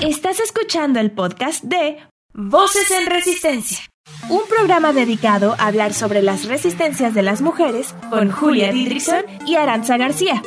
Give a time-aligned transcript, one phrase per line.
[0.00, 1.98] Estás escuchando el podcast de
[2.32, 3.78] Voces en Resistencia,
[4.30, 9.56] un programa dedicado a hablar sobre las resistencias de las mujeres con Julia Didrikson y
[9.56, 10.42] Aranza García.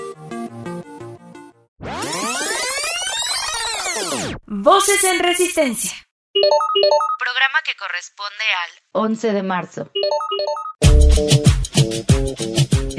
[4.48, 5.92] Voces en Resistencia.
[7.20, 9.92] Programa que corresponde al 11 de marzo.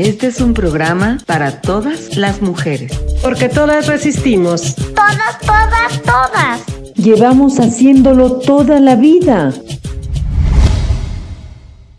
[0.03, 2.91] Este es un programa para todas las mujeres.
[3.23, 4.75] Porque todas resistimos.
[4.75, 6.61] Todas, todas, todas.
[6.97, 9.53] Llevamos haciéndolo toda la vida.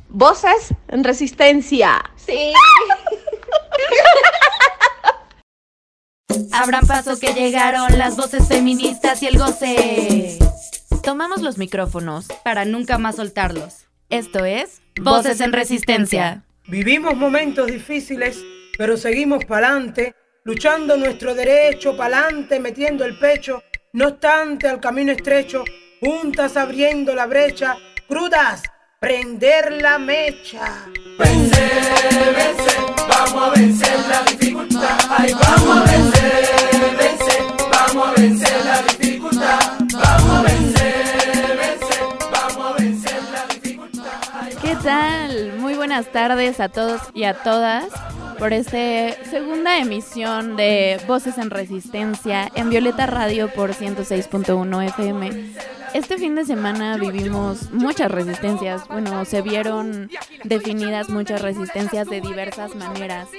[0.09, 2.03] Voces en resistencia.
[2.17, 2.51] Sí.
[6.51, 10.39] Abran paso que llegaron las voces feministas y el goce.
[11.01, 13.85] Tomamos los micrófonos para nunca más soltarlos.
[14.09, 16.43] Esto es Voces en Resistencia.
[16.67, 18.41] Vivimos momentos difíciles,
[18.77, 25.65] pero seguimos pa'lante, luchando nuestro derecho, pa'lante, metiendo el pecho, no obstante al camino estrecho,
[25.99, 27.75] juntas abriendo la brecha,
[28.07, 28.63] crudas,
[28.97, 30.85] prender la mecha.
[31.19, 38.81] Vencer, vencer, vamos a vencer la dificultad, vamos a vencer, vencer, vamos a vencer la
[38.83, 39.59] dificultad,
[39.91, 40.62] vamos a vencer,
[44.83, 45.53] tal?
[45.59, 47.85] Muy buenas tardes a todos y a todas
[48.37, 55.53] por esta segunda emisión de Voces en Resistencia en Violeta Radio por 106.1 FM.
[55.93, 60.09] Este fin de semana vivimos muchas resistencias, bueno, se vieron
[60.43, 63.29] definidas muchas resistencias de diversas maneras.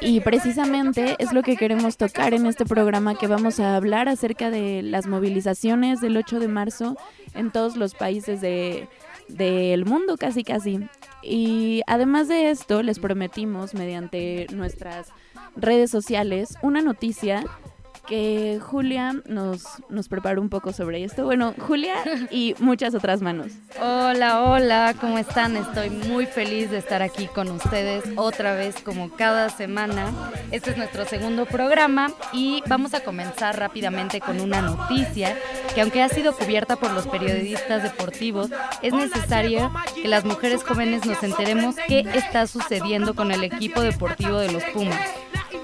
[0.00, 4.48] Y precisamente es lo que queremos tocar en este programa que vamos a hablar acerca
[4.48, 6.96] de las movilizaciones del 8 de marzo
[7.34, 8.88] en todos los países de,
[9.28, 10.80] del mundo casi casi.
[11.22, 15.08] Y además de esto, les prometimos mediante nuestras
[15.56, 17.44] redes sociales una noticia
[18.06, 21.24] que Julia nos, nos preparó un poco sobre esto.
[21.24, 21.96] Bueno, Julia
[22.30, 23.52] y muchas otras manos.
[23.80, 25.56] Hola, hola, ¿cómo están?
[25.56, 30.12] Estoy muy feliz de estar aquí con ustedes otra vez como cada semana.
[30.50, 35.36] Este es nuestro segundo programa y vamos a comenzar rápidamente con una noticia
[35.74, 38.50] que aunque ha sido cubierta por los periodistas deportivos,
[38.82, 44.38] es necesario que las mujeres jóvenes nos enteremos qué está sucediendo con el equipo deportivo
[44.38, 45.00] de los Pumas.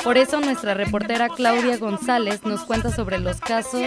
[0.02, 3.82] Por eso nuestra reportera Claudia González nos cuenta sobre los casos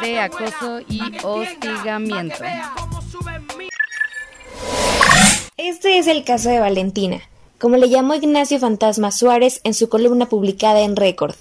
[0.00, 2.36] de acoso y hostigamiento.
[5.56, 7.20] Este es el caso de Valentina,
[7.58, 11.34] como le llamó Ignacio Fantasma Suárez en su columna publicada en Récord.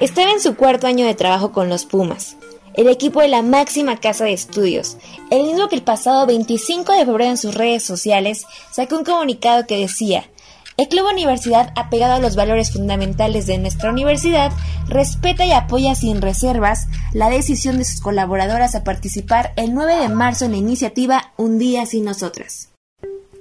[0.00, 2.36] Estaba en su cuarto año de trabajo con los Pumas,
[2.74, 4.96] el equipo de la máxima casa de estudios,
[5.30, 9.66] el mismo que el pasado 25 de febrero en sus redes sociales sacó un comunicado
[9.66, 10.30] que decía
[10.78, 14.52] el Club Universidad, apegado a los valores fundamentales de nuestra universidad,
[14.86, 20.08] respeta y apoya sin reservas la decisión de sus colaboradoras a participar el 9 de
[20.08, 22.68] marzo en la iniciativa Un día sin nosotras.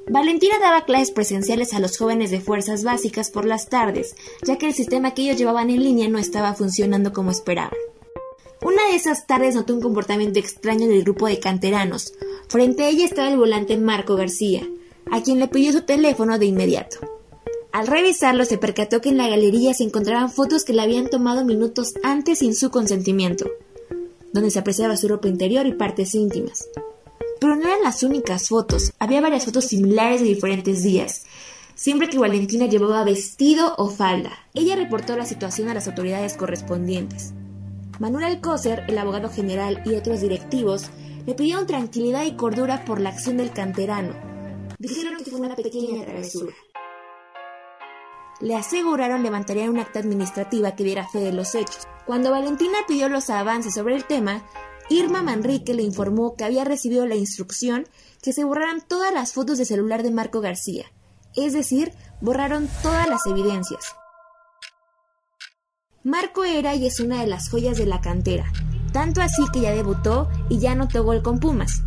[0.10, 4.66] Valentina daba clases presenciales a los jóvenes de fuerzas básicas por las tardes, ya que
[4.66, 7.78] el sistema que ellos llevaban en línea no estaba funcionando como esperaban.
[8.64, 12.14] Una de esas tardes notó un comportamiento extraño del grupo de canteranos.
[12.48, 14.68] Frente a ella estaba el volante Marco García,
[15.12, 17.17] a quien le pidió su teléfono de inmediato.
[17.72, 21.44] Al revisarlo se percató que en la galería se encontraban fotos que le habían tomado
[21.44, 23.46] minutos antes sin su consentimiento,
[24.34, 26.68] donde se apreciaba su ropa interior y partes íntimas.
[27.40, 31.26] Pero no eran las únicas fotos, había varias fotos similares de diferentes días,
[31.76, 34.32] siempre que Valentina llevaba vestido o falda.
[34.54, 37.34] Ella reportó la situación a las autoridades correspondientes.
[38.00, 40.86] Manuel Alcócer, el abogado general y otros directivos
[41.26, 44.14] le pidieron tranquilidad y cordura por la acción del canterano.
[44.80, 46.54] Dijeron que fue una pequeña travesura
[48.42, 51.88] le aseguraron levantarían un acta administrativa que diera fe de los hechos.
[52.06, 54.44] Cuando Valentina pidió los avances sobre el tema,
[54.90, 57.88] Irma Manrique le informó que había recibido la instrucción
[58.22, 60.86] que se borraran todas las fotos de celular de Marco García,
[61.36, 63.96] es decir, borraron todas las evidencias.
[66.04, 68.46] Marco era y es una de las joyas de la cantera,
[68.94, 71.84] tanto así que ya debutó y ya anotó gol con Pumas.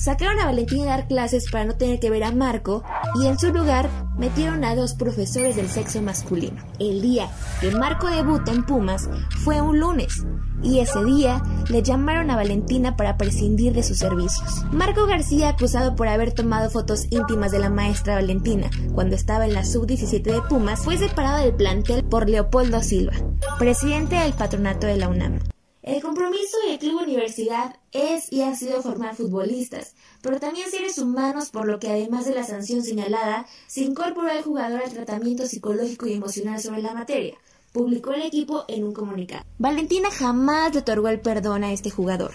[0.00, 2.82] Sacaron a Valentina a dar clases para no tener que ver a Marco
[3.20, 6.56] y en su lugar metieron a dos profesores del sexo masculino.
[6.78, 7.28] El día
[7.60, 9.10] que Marco debuta en Pumas
[9.44, 10.24] fue un lunes
[10.62, 14.64] y ese día le llamaron a Valentina para prescindir de sus servicios.
[14.72, 19.52] Marco García, acusado por haber tomado fotos íntimas de la maestra Valentina cuando estaba en
[19.52, 23.12] la sub-17 de Pumas, fue separado del plantel por Leopoldo Silva,
[23.58, 25.40] presidente del patronato de la UNAM.
[25.82, 31.50] El compromiso del Club Universidad es y ha sido formar futbolistas, pero también seres humanos,
[31.50, 36.06] por lo que además de la sanción señalada, se incorporó al jugador al tratamiento psicológico
[36.06, 37.34] y emocional sobre la materia,
[37.72, 39.44] publicó el equipo en un comunicado.
[39.58, 42.32] Valentina jamás le otorgó el perdón a este jugador,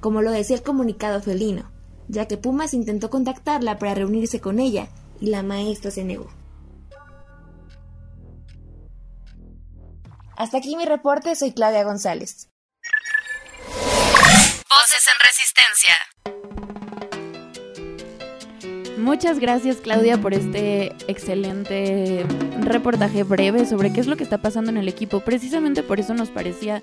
[0.00, 1.70] como lo decía el comunicado felino,
[2.08, 4.88] ya que Pumas intentó contactarla para reunirse con ella
[5.20, 6.28] y la maestra se negó.
[10.36, 12.50] Hasta aquí mi reporte, soy Claudia González.
[15.26, 15.96] Resistencia.
[18.96, 22.24] Muchas gracias Claudia por este excelente
[22.60, 25.18] reportaje breve sobre qué es lo que está pasando en el equipo.
[25.20, 26.80] Precisamente por eso nos parecía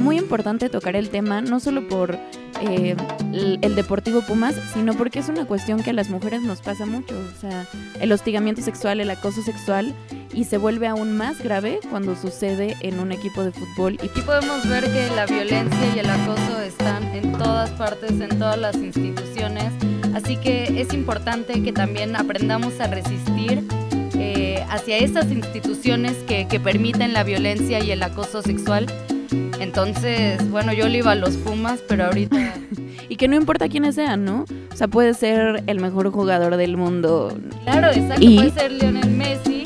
[0.00, 2.18] muy importante tocar el tema, no solo por
[2.60, 2.96] eh,
[3.32, 7.14] el, Deportivo Pumas, sino porque es una cuestión que a las mujeres nos pasa mucho.
[7.14, 7.66] O sea,
[8.00, 9.94] el hostigamiento sexual, el acoso sexual,
[10.32, 13.98] y se vuelve aún más grave cuando sucede en un equipo de fútbol.
[14.02, 18.58] Y podemos ver que la violencia y el acoso están en todas partes, en todas
[18.58, 19.72] las instituciones
[20.16, 23.62] Así que es importante que también aprendamos a resistir
[24.18, 28.86] eh, hacia esas instituciones que, permiten la violencia y el acoso sexual.
[29.60, 32.54] Entonces, bueno, yo le iba a los Pumas, pero ahorita...
[33.08, 34.44] y que no importa quiénes sean, ¿no?
[34.72, 37.36] O sea, puede ser el mejor jugador del mundo.
[37.64, 39.64] Claro, exacto, puede ser Lionel Messi,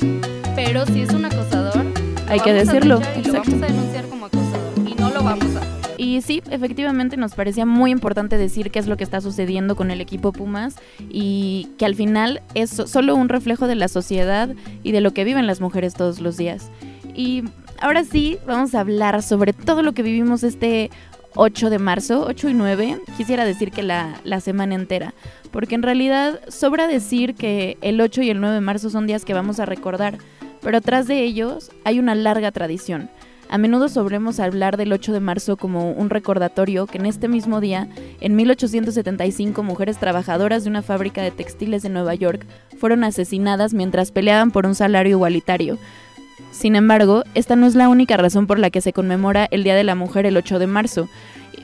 [0.54, 1.84] pero si es un acosador...
[2.28, 3.00] Hay que decirlo.
[3.16, 5.70] Y lo vamos a denunciar como acosador y no lo vamos a
[6.00, 9.90] y sí, efectivamente nos parecía muy importante decir qué es lo que está sucediendo con
[9.90, 10.76] el equipo Pumas
[11.10, 14.48] y que al final es solo un reflejo de la sociedad
[14.82, 16.70] y de lo que viven las mujeres todos los días.
[17.14, 17.44] Y
[17.80, 20.90] ahora sí, vamos a hablar sobre todo lo que vivimos este
[21.34, 25.14] 8 de marzo, 8 y 9, quisiera decir que la, la, semana entera,
[25.50, 29.24] porque en realidad sobra decir que el 8 y el 9 de marzo son días
[29.24, 30.18] que vamos a recordar,
[30.60, 33.10] pero atrás de ellos hay una larga tradición.
[33.50, 37.60] A menudo solemos hablar del 8 de marzo como un recordatorio que en este mismo
[37.60, 37.88] día,
[38.20, 42.46] en 1875, mujeres trabajadoras de una fábrica de textiles de Nueva York
[42.78, 45.78] fueron asesinadas mientras peleaban por un salario igualitario.
[46.50, 49.74] Sin embargo, esta no es la única razón por la que se conmemora el Día
[49.74, 51.08] de la Mujer el 8 de marzo.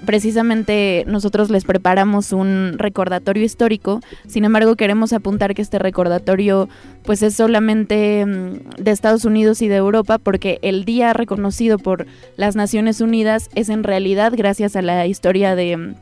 [0.05, 6.69] Precisamente nosotros les preparamos un recordatorio histórico, sin embargo queremos apuntar que este recordatorio
[7.03, 12.07] pues es solamente mm, de Estados Unidos y de Europa porque el día reconocido por
[12.37, 15.95] las Naciones Unidas es en realidad gracias a la historia de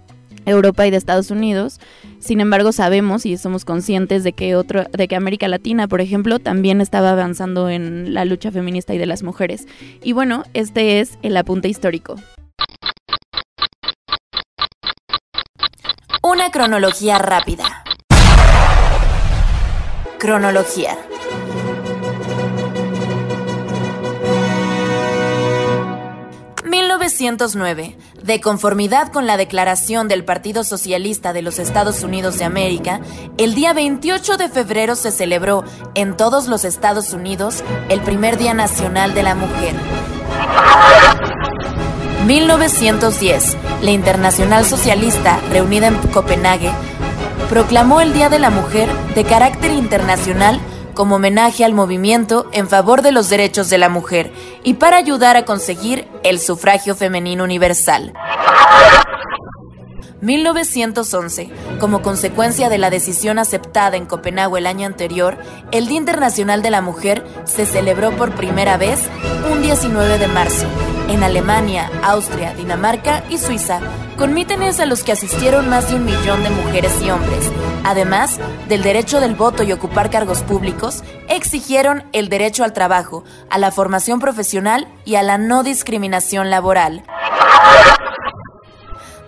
[0.46, 1.80] Europa y de Estados Unidos.
[2.18, 6.38] Sin embargo, sabemos y somos conscientes de que otro, de que América Latina, por ejemplo,
[6.38, 9.66] también estaba avanzando en la lucha feminista y de las mujeres.
[10.02, 12.16] Y bueno, este es el apunte histórico.
[16.22, 17.84] Una cronología rápida.
[20.18, 20.96] Cronología.
[27.04, 27.96] ...1909...
[28.22, 33.00] De conformidad con la declaración del Partido Socialista de los Estados Unidos de América...
[33.36, 35.64] ...el día 28 de febrero se celebró...
[35.94, 37.62] ...en todos los Estados Unidos...
[37.90, 39.74] ...el primer Día Nacional de la Mujer...
[42.26, 46.70] 1910, la Internacional Socialista, reunida en Copenhague,
[47.50, 50.58] proclamó el Día de la Mujer de carácter internacional
[50.94, 54.32] como homenaje al movimiento en favor de los derechos de la mujer
[54.62, 58.12] y para ayudar a conseguir el sufragio femenino universal.
[60.24, 65.36] 1911, como consecuencia de la decisión aceptada en Copenhague el año anterior,
[65.70, 69.00] el Día Internacional de la Mujer se celebró por primera vez
[69.52, 70.66] un 19 de marzo
[71.08, 73.80] en Alemania, Austria, Dinamarca y Suiza,
[74.16, 77.50] con mítines a los que asistieron más de un millón de mujeres y hombres.
[77.84, 83.58] Además del derecho del voto y ocupar cargos públicos, exigieron el derecho al trabajo, a
[83.58, 87.04] la formación profesional y a la no discriminación laboral.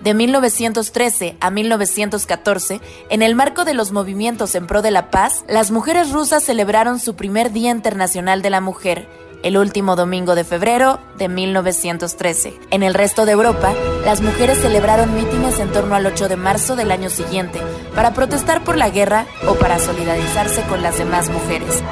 [0.01, 5.45] De 1913 a 1914, en el marco de los movimientos en pro de la paz,
[5.49, 9.09] las mujeres rusas celebraron su primer Día Internacional de la Mujer,
[9.43, 12.59] el último domingo de febrero de 1913.
[12.71, 13.73] En el resto de Europa,
[14.05, 17.61] las mujeres celebraron mítines en torno al 8 de marzo del año siguiente
[17.95, 21.83] para protestar por la guerra o para solidarizarse con las demás mujeres.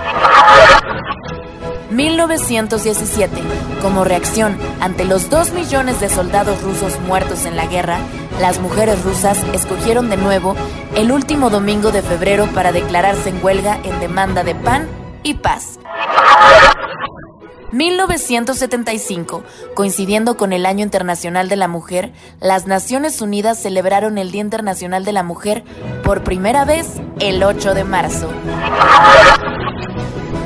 [1.90, 3.42] 1917.
[3.80, 7.98] Como reacción ante los 2 millones de soldados rusos muertos en la guerra,
[8.40, 10.56] las mujeres rusas escogieron de nuevo
[10.96, 14.88] el último domingo de febrero para declararse en huelga en demanda de pan
[15.22, 15.78] y paz.
[17.74, 19.42] 1975,
[19.74, 25.04] coincidiendo con el Año Internacional de la Mujer, las Naciones Unidas celebraron el Día Internacional
[25.04, 25.64] de la Mujer
[26.04, 26.86] por primera vez
[27.18, 28.30] el 8 de marzo.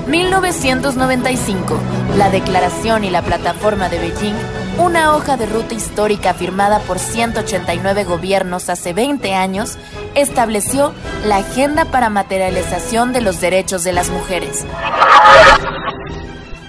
[0.07, 1.79] 1995,
[2.17, 4.35] la Declaración y la Plataforma de Beijing,
[4.79, 9.77] una hoja de ruta histórica firmada por 189 gobiernos hace 20 años,
[10.15, 10.95] estableció
[11.27, 14.65] la agenda para materialización de los derechos de las mujeres.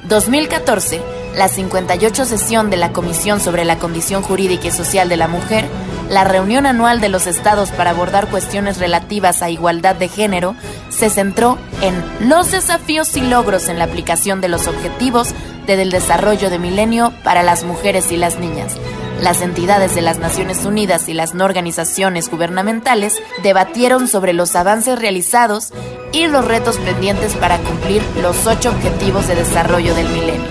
[0.10, 1.02] 2014,
[1.36, 5.66] la 58 sesión de la Comisión sobre la Condición Jurídica y Social de la Mujer,
[6.10, 10.56] la reunión anual de los estados para abordar cuestiones relativas a igualdad de género,
[10.90, 15.36] se centró en los desafíos y logros en la aplicación de los objetivos
[15.68, 18.78] del desarrollo de milenio para las mujeres y las niñas.
[19.22, 25.72] Las entidades de las Naciones Unidas y las organizaciones gubernamentales debatieron sobre los avances realizados
[26.12, 30.48] y los retos pendientes para cumplir los ocho objetivos de desarrollo del milenio.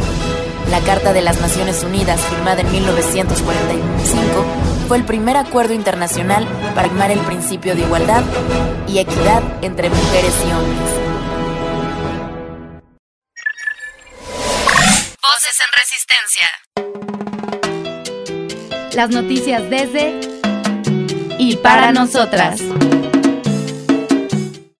[0.70, 4.44] La Carta de las Naciones Unidas, firmada en 1945,
[4.86, 8.22] fue el primer acuerdo internacional para armar el principio de igualdad
[8.86, 10.90] y equidad entre mujeres y hombres.
[15.22, 16.48] Voces en Resistencia.
[18.94, 20.20] Las noticias desde
[21.38, 22.60] y para nosotras.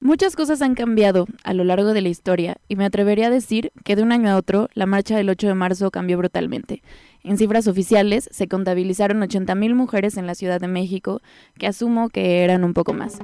[0.08, 3.72] Muchas cosas han cambiado a lo largo de la historia y me atrevería a decir
[3.84, 6.82] que de un año a otro la marcha del 8 de marzo cambió brutalmente.
[7.24, 11.20] En cifras oficiales se contabilizaron 80.000 mujeres en la Ciudad de México,
[11.58, 13.18] que asumo que eran un poco más,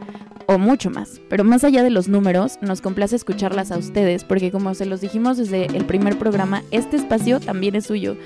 [0.46, 1.22] o mucho más.
[1.30, 5.00] Pero más allá de los números, nos complace escucharlas a ustedes, porque como se los
[5.00, 8.18] dijimos desde el primer programa, este espacio también es suyo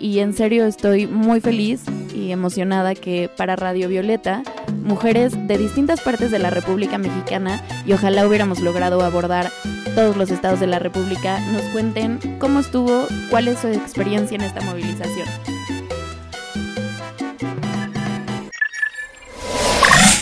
[0.00, 1.84] y en serio estoy muy feliz
[2.14, 4.42] y emocionada que para Radio Violeta,
[4.82, 9.50] mujeres de distintas partes de la República Mexicana, y ojalá hubiéramos logrado abordar
[9.94, 14.42] todos los estados de la República, nos cuenten cómo estuvo, cuál es su experiencia en
[14.42, 15.28] esta movilización.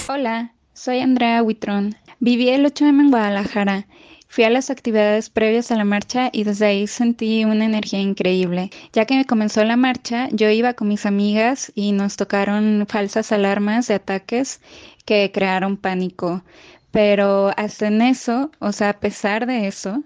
[0.08, 1.96] Hola, soy Andrea Huitrón.
[2.20, 3.86] Viví el 8M en Guadalajara
[4.34, 8.72] Fui a las actividades previas a la marcha y desde ahí sentí una energía increíble.
[8.92, 13.86] Ya que comenzó la marcha, yo iba con mis amigas y nos tocaron falsas alarmas
[13.86, 14.60] de ataques
[15.04, 16.42] que crearon pánico.
[16.90, 20.02] Pero hasta en eso, o sea, a pesar de eso,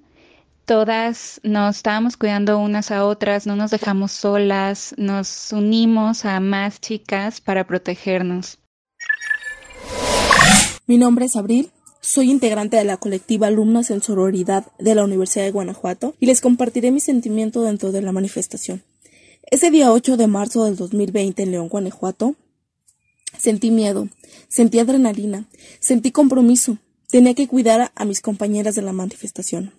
[0.67, 6.83] todas nos estábamos cuidando unas a otras, no nos dejamos solas, nos unimos a más
[6.83, 8.59] chicas para protegernos.
[10.87, 11.73] Mi nombre es Abril
[12.09, 16.41] soy integrante de la colectiva Alumnas en Sororidad de la Universidad de Guanajuato y les
[16.41, 18.83] compartiré mi sentimiento dentro de la manifestación.
[19.51, 22.35] Ese día 8 de marzo del 2020 en León, Guanajuato,
[23.37, 24.09] sentí miedo,
[24.49, 25.51] sentí adrenalina,
[25.81, 26.79] sentí compromiso,
[27.11, 29.75] tenía que cuidar a mis compañeras de la manifestación.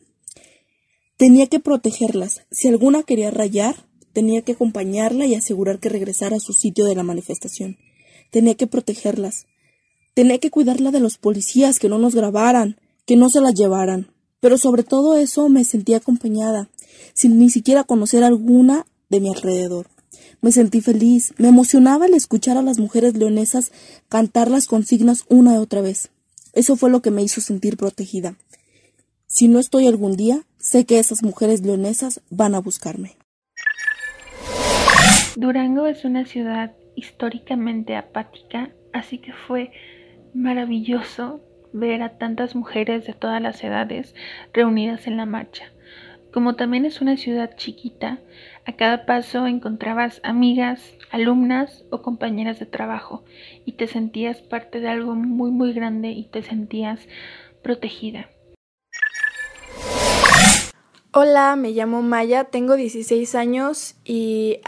[1.17, 2.43] Tenía que protegerlas.
[2.51, 6.93] Si alguna quería rayar, tenía que acompañarla y asegurar que regresara a su sitio de
[6.93, 7.79] la manifestación.
[8.29, 9.48] Tenía que protegerlas.
[10.20, 14.08] Tenía que cuidarla de los policías, que no nos grabaran, que no se la llevaran.
[14.42, 16.68] Pero sobre todo eso me sentí acompañada,
[17.14, 19.88] sin ni siquiera conocer alguna de mi alrededor.
[20.42, 23.72] Me sentí feliz, me emocionaba el escuchar a las mujeres leonesas
[24.10, 26.10] cantar las consignas una y otra vez.
[26.52, 28.36] Eso fue lo que me hizo sentir protegida.
[29.26, 33.16] Si no estoy algún día, sé que esas mujeres leonesas van a buscarme.
[35.38, 39.72] Durango es una ciudad históricamente apática, así que fue
[40.33, 41.41] maravilloso
[41.74, 44.15] ver a tantas mujeres de todas las edades
[44.53, 45.71] reunidas en la marcha.
[46.31, 48.19] Como también es una ciudad chiquita,
[48.65, 53.24] a cada paso encontrabas amigas, alumnas o compañeras de trabajo
[53.65, 57.07] y te sentías parte de algo muy muy grande y te sentías
[57.63, 58.29] protegida.
[61.12, 64.60] Hola, me llamo Maya, tengo 16 años y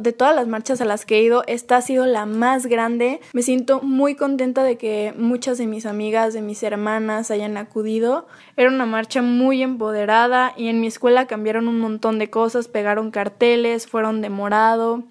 [0.00, 3.20] de todas las marchas a las que he ido, esta ha sido la más grande.
[3.32, 8.26] Me siento muy contenta de que muchas de mis amigas, de mis hermanas hayan acudido.
[8.56, 13.12] Era una marcha muy empoderada y en mi escuela cambiaron un montón de cosas, pegaron
[13.12, 15.04] carteles, fueron de morado.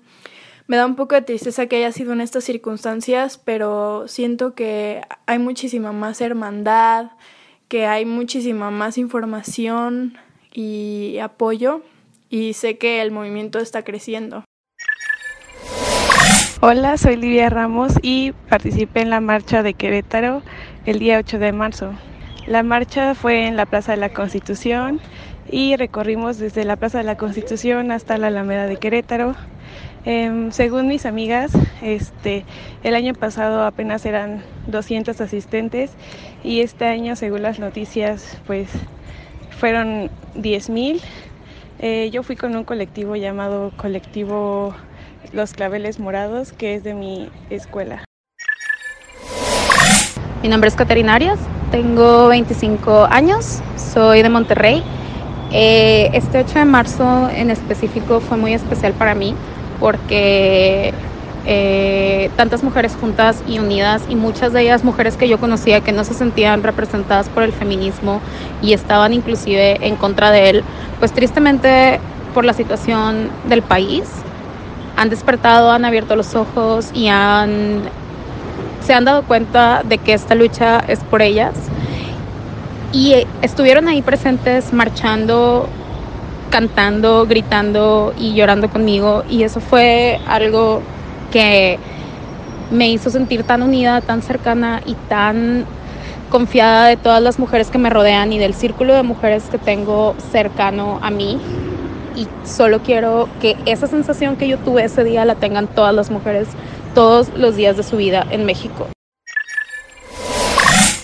[0.68, 5.00] Me da un poco de tristeza que haya sido en estas circunstancias, pero siento que
[5.28, 7.12] hay muchísima más hermandad,
[7.70, 10.18] que hay muchísima más información
[10.54, 11.82] y apoyo
[12.30, 14.44] y sé que el movimiento está creciendo.
[16.62, 20.42] Hola, soy Lidia Ramos y participé en la marcha de Querétaro
[20.86, 21.94] el día 8 de marzo.
[22.48, 25.02] La marcha fue en la Plaza de la Constitución
[25.50, 29.36] y recorrimos desde la Plaza de la Constitución hasta la Alameda de Querétaro.
[30.06, 32.46] Em, según mis amigas, este,
[32.84, 35.92] el año pasado apenas eran 200 asistentes
[36.44, 38.70] y este año, según las noticias, pues
[39.64, 41.00] fueron 10.000.
[41.80, 44.76] Eh, yo fui con un colectivo llamado Colectivo
[45.32, 48.04] Los Claveles Morados, que es de mi escuela.
[50.42, 51.40] Mi nombre es Caterina Arias,
[51.72, 54.84] tengo 25 años, soy de Monterrey.
[55.54, 59.34] Eh, este 8 de marzo en específico fue muy especial para mí
[59.80, 60.94] porque
[61.46, 65.92] eh, tantas mujeres juntas y unidas y muchas de ellas mujeres que yo conocía que
[65.92, 68.22] no se sentían representadas por el feminismo
[68.62, 70.64] y estaban inclusive en contra de él,
[71.00, 72.00] pues tristemente
[72.34, 74.04] por la situación del país.
[74.96, 77.82] Han despertado, han abierto los ojos y han,
[78.86, 81.54] se han dado cuenta de que esta lucha es por ellas.
[82.94, 85.68] Y estuvieron ahí presentes marchando,
[86.52, 89.24] cantando, gritando y llorando conmigo.
[89.30, 90.84] Y eso fue algo
[91.34, 91.80] que
[92.70, 95.66] me hizo sentir tan unida, tan cercana y tan
[96.30, 100.16] confiada de todas las mujeres que me rodean y del círculo de mujeres que tengo
[100.32, 101.42] cercano a mí.
[102.16, 106.12] Y solo quiero que esa sensación que yo tuve ese día la tengan todas las
[106.12, 106.48] mujeres
[106.94, 108.88] todos los días de su vida en México.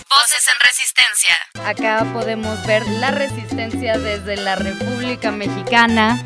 [0.08, 1.34] Voces en resistencia.
[1.66, 6.22] Acá podemos ver la resistencia desde la República Mexicana.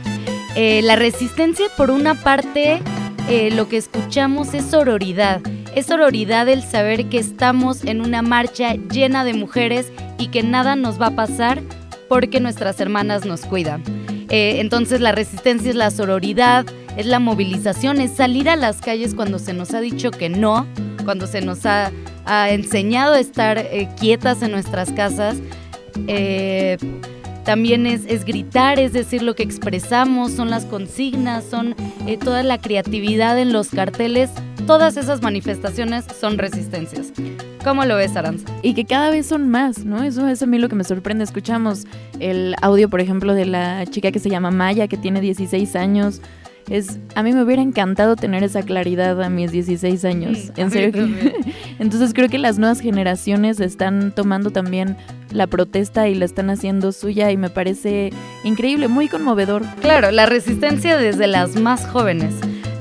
[0.57, 2.83] Eh, la resistencia por una parte
[3.29, 5.41] eh, lo que escuchamos es sororidad.
[5.75, 10.77] Es sororidad el saber que estamos en una marcha llena de mujeres y que nada
[10.77, 11.63] nos va a pasar
[12.09, 13.83] porque nuestras hermanas nos cuidan.
[14.29, 16.67] Eh, entonces la resistencia es la sororidad,
[16.97, 20.67] es la movilización, es salir a las calles cuando se nos ha dicho que no,
[21.05, 21.91] cuando se nos ha,
[22.49, 25.37] enseñado a estar eh, quietas en nuestras casas
[27.45, 32.59] también es, gritar, es decir lo que expresamos, son las consignas, son eh, toda la
[32.59, 34.31] creatividad en los carteles.
[34.67, 37.13] Todas esas manifestaciones son resistencias.
[37.63, 38.47] ¿Cómo lo ves, Aranza?
[38.63, 40.03] Y que cada vez son más, ¿no?
[40.03, 41.25] Eso es a mí lo que me sorprende.
[41.25, 41.87] Escuchamos
[42.19, 46.23] el audio, por ejemplo, de la chica que se llama Maya, que tiene 16 años.
[46.69, 50.51] Es, a mí me hubiera encantado tener esa claridad a mis 16 años.
[50.57, 51.09] en serio.
[51.79, 54.97] Entonces creo que las nuevas generaciones están tomando también
[55.31, 58.13] la protesta y la están haciendo suya y me parece
[58.45, 59.63] increíble, muy conmovedor.
[59.81, 62.35] Claro, la resistencia desde las más jóvenes.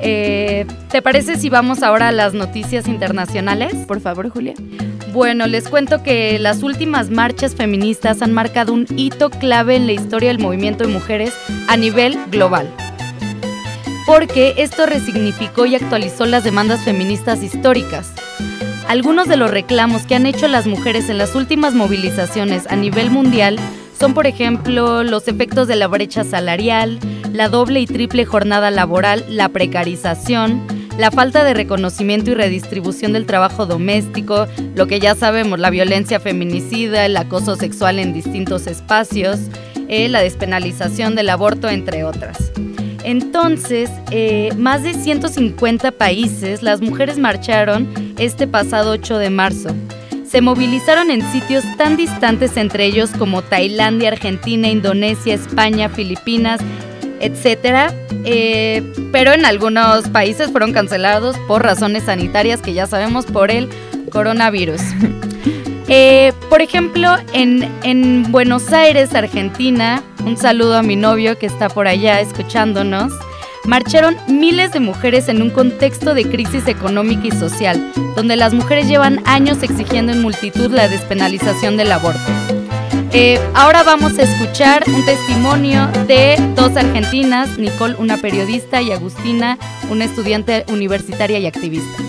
[0.06, 3.74] Eh, ¿Te parece si vamos ahora a las noticias internacionales?
[3.88, 4.54] Por favor, Julia.
[5.13, 9.94] Bueno, les cuento que las últimas marchas feministas han marcado un hito clave en la
[9.94, 11.34] historia del movimiento de mujeres
[11.68, 12.68] a nivel global.
[14.05, 18.12] Porque esto resignificó y actualizó las demandas feministas históricas.
[18.88, 23.10] Algunos de los reclamos que han hecho las mujeres en las últimas movilizaciones a nivel
[23.10, 23.58] mundial
[23.97, 26.99] son, por ejemplo, los efectos de la brecha salarial,
[27.32, 33.25] la doble y triple jornada laboral, la precarización, la falta de reconocimiento y redistribución del
[33.25, 39.39] trabajo doméstico, lo que ya sabemos, la violencia feminicida, el acoso sexual en distintos espacios,
[39.88, 42.51] eh, la despenalización del aborto, entre otras.
[43.04, 47.88] Entonces, eh, más de 150 países, las mujeres marcharon
[48.18, 49.70] este pasado 8 de marzo.
[50.26, 56.60] Se movilizaron en sitios tan distantes entre ellos como Tailandia, Argentina, Indonesia, España, Filipinas,
[57.20, 57.94] etc.
[58.26, 63.70] Eh, pero en algunos países fueron cancelados por razones sanitarias que ya sabemos por el
[64.12, 64.82] coronavirus.
[65.95, 71.69] Eh, por ejemplo, en, en Buenos Aires, Argentina, un saludo a mi novio que está
[71.69, 73.13] por allá escuchándonos,
[73.65, 78.88] marcharon miles de mujeres en un contexto de crisis económica y social, donde las mujeres
[78.88, 82.19] llevan años exigiendo en multitud la despenalización del aborto.
[83.12, 89.60] Eh, ahora vamos a escuchar un testimonio de dos argentinas, Nicole, una periodista, y Agustina,
[89.91, 92.01] una estudiante universitaria y activista.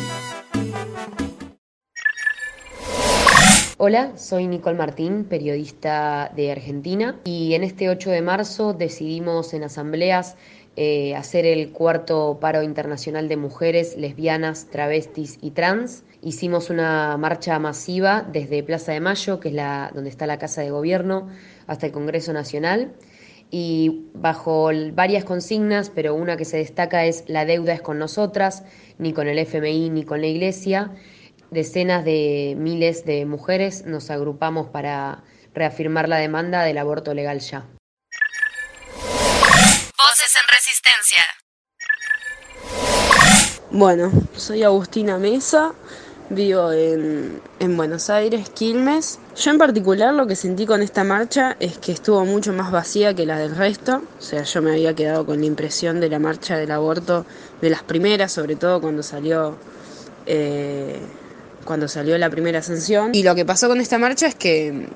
[3.76, 9.64] Hola, soy Nicole Martín, periodista de Argentina, y en este 8 de marzo decidimos en
[9.64, 10.36] asambleas
[10.76, 16.04] eh, hacer el cuarto paro internacional de mujeres, lesbianas, travestis y trans.
[16.22, 20.60] Hicimos una marcha masiva desde Plaza de Mayo, que es la, donde está la Casa
[20.62, 21.28] de Gobierno,
[21.66, 22.92] hasta el Congreso Nacional.
[23.50, 28.62] Y bajo varias consignas, pero una que se destaca es la deuda es con nosotras,
[28.98, 30.92] ni con el FMI ni con la Iglesia
[31.54, 35.22] decenas de miles de mujeres nos agrupamos para
[35.54, 37.64] reafirmar la demanda del aborto legal ya.
[39.96, 41.22] Voces en resistencia.
[43.70, 45.72] Bueno, soy Agustina Mesa,
[46.28, 49.20] vivo en, en, Buenos Aires, Quilmes.
[49.36, 53.14] Yo en particular lo que sentí con esta marcha es que estuvo mucho más vacía
[53.14, 54.02] que la del resto.
[54.18, 57.26] O sea, yo me había quedado con la impresión de la marcha del aborto,
[57.60, 59.56] de las primeras, sobre todo cuando salió
[60.26, 61.00] eh,
[61.64, 63.10] cuando salió la primera ascensión.
[63.14, 64.88] Y lo que pasó con esta marcha es que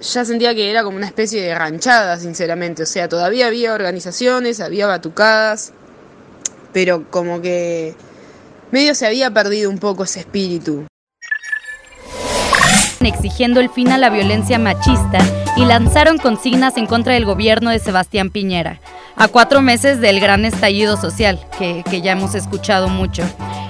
[0.00, 2.82] ya sentía que era como una especie de ranchada, sinceramente.
[2.82, 5.72] O sea, todavía había organizaciones, había batucadas,
[6.72, 7.94] pero como que
[8.70, 10.86] medio se había perdido un poco ese espíritu.
[13.00, 15.18] Exigiendo el fin a la violencia machista
[15.56, 18.78] y lanzaron consignas en contra del gobierno de Sebastián Piñera,
[19.16, 23.22] a cuatro meses del gran estallido social, que, ya hemos escuchado mucho.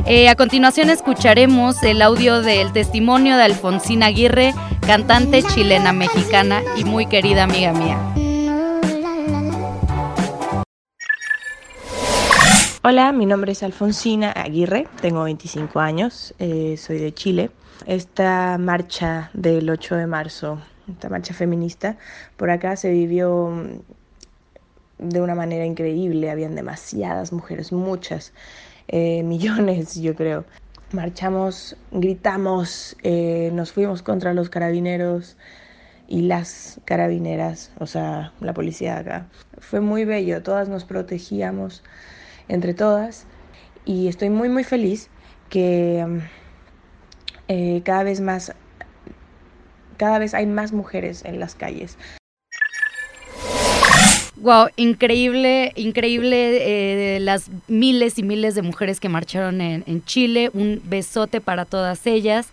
[0.05, 4.53] Eh, a continuación escucharemos el audio del testimonio de Alfonsina Aguirre,
[4.85, 7.99] cantante chilena mexicana y muy querida amiga mía.
[12.83, 17.51] Hola, mi nombre es Alfonsina Aguirre, tengo 25 años, eh, soy de Chile.
[17.85, 21.97] Esta marcha del 8 de marzo, esta marcha feminista,
[22.37, 28.33] por acá se vivió mm, de una manera increíble, habían demasiadas mujeres, muchas,
[28.89, 30.45] eh, millones yo creo.
[30.93, 35.37] Marchamos, gritamos, eh, nos fuimos contra los carabineros
[36.07, 39.27] y las carabineras, o sea, la policía acá.
[39.59, 41.83] Fue muy bello, todas nos protegíamos
[42.49, 43.27] entre todas
[43.85, 45.09] y estoy muy muy feliz
[45.51, 46.19] que mm,
[47.49, 48.55] eh, cada vez más
[49.97, 51.97] cada vez hay más mujeres en las calles.
[54.37, 60.51] Wow, increíble, increíble eh, las miles y miles de mujeres que marcharon en, en Chile.
[60.53, 62.49] Un besote para todas ellas.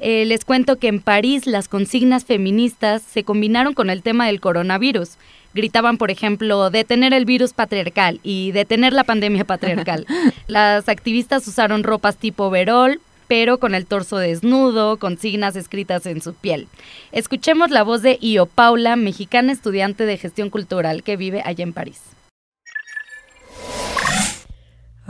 [0.00, 4.40] Eh, les cuento que en París las consignas feministas se combinaron con el tema del
[4.40, 5.16] coronavirus.
[5.54, 10.06] Gritaban, por ejemplo, detener el virus patriarcal y detener la pandemia patriarcal.
[10.46, 16.34] Las activistas usaron ropas tipo verol, pero con el torso desnudo, consignas escritas en su
[16.34, 16.66] piel.
[17.12, 21.72] Escuchemos la voz de Io Paula, mexicana estudiante de gestión cultural que vive allá en
[21.74, 22.00] París.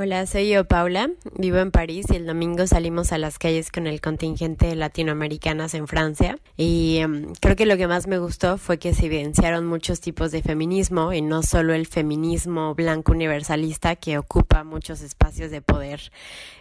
[0.00, 3.88] Hola, soy yo Paula, vivo en París y el domingo salimos a las calles con
[3.88, 8.58] el contingente de latinoamericanas en Francia y um, creo que lo que más me gustó
[8.58, 13.96] fue que se evidenciaron muchos tipos de feminismo y no solo el feminismo blanco universalista
[13.96, 16.12] que ocupa muchos espacios de poder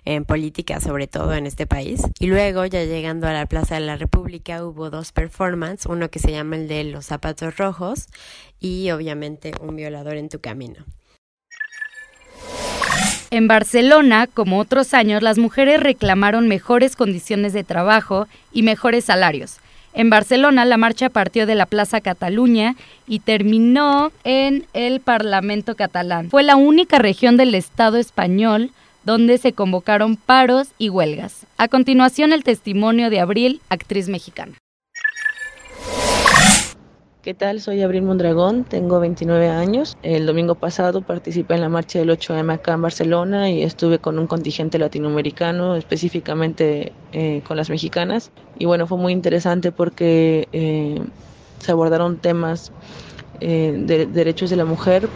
[0.03, 2.01] en política, sobre todo en este país.
[2.19, 6.17] Y luego ya llegando a la Plaza de la República hubo dos performances, uno que
[6.17, 8.07] se llama el de los zapatos rojos
[8.59, 10.87] y obviamente un violador en tu camino.
[13.29, 19.57] En Barcelona, como otros años, las mujeres reclamaron mejores condiciones de trabajo y mejores salarios.
[19.93, 26.29] En Barcelona, la marcha partió de la Plaza Cataluña y terminó en el Parlamento catalán.
[26.29, 28.71] Fue la única región del Estado español
[29.03, 31.45] donde se convocaron paros y huelgas.
[31.57, 34.53] A continuación, el testimonio de Abril, actriz mexicana.
[37.27, 37.59] ¿Qué tal?
[37.59, 39.97] Soy Abril Mondragón, tengo 29 años.
[40.01, 44.17] El domingo pasado participé en la marcha del 8M acá en Barcelona y estuve con
[44.17, 48.31] un contingente latinoamericano, específicamente eh, con las mexicanas.
[48.57, 51.01] Y bueno, fue muy interesante porque eh,
[51.59, 52.71] se abordaron temas
[53.39, 55.09] eh, de derechos de la mujer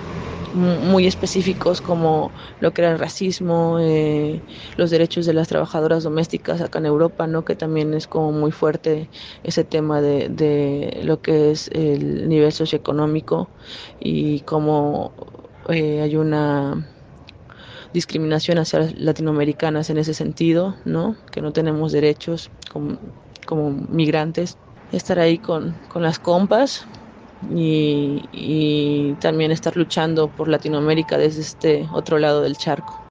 [0.53, 4.41] muy específicos como lo que era el racismo, eh,
[4.75, 7.45] los derechos de las trabajadoras domésticas acá en Europa, ¿no?
[7.45, 9.09] que también es como muy fuerte
[9.43, 13.49] ese tema de, de lo que es el nivel socioeconómico
[13.99, 15.13] y cómo
[15.69, 16.87] eh, hay una
[17.93, 21.17] discriminación hacia las latinoamericanas en ese sentido, ¿no?
[21.31, 22.97] que no tenemos derechos como,
[23.45, 24.57] como migrantes.
[24.91, 26.85] Estar ahí con, con las compas,
[27.53, 33.01] y, también estar luchando por Latinoamérica desde este otro lado del charco.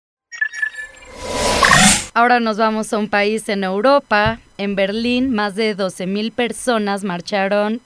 [2.14, 4.40] Ahora nos vamos a un país en Europa.
[4.58, 7.80] En Berlín, más de 12.000 personas marcharon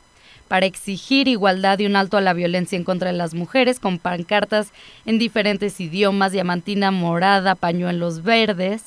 [0.48, 3.98] para exigir igualdad y un alto a la violencia en contra de las mujeres, con
[3.98, 4.68] pancartas
[5.07, 8.83] en diferentes idiomas, diamantina morada, pañuelos verdes.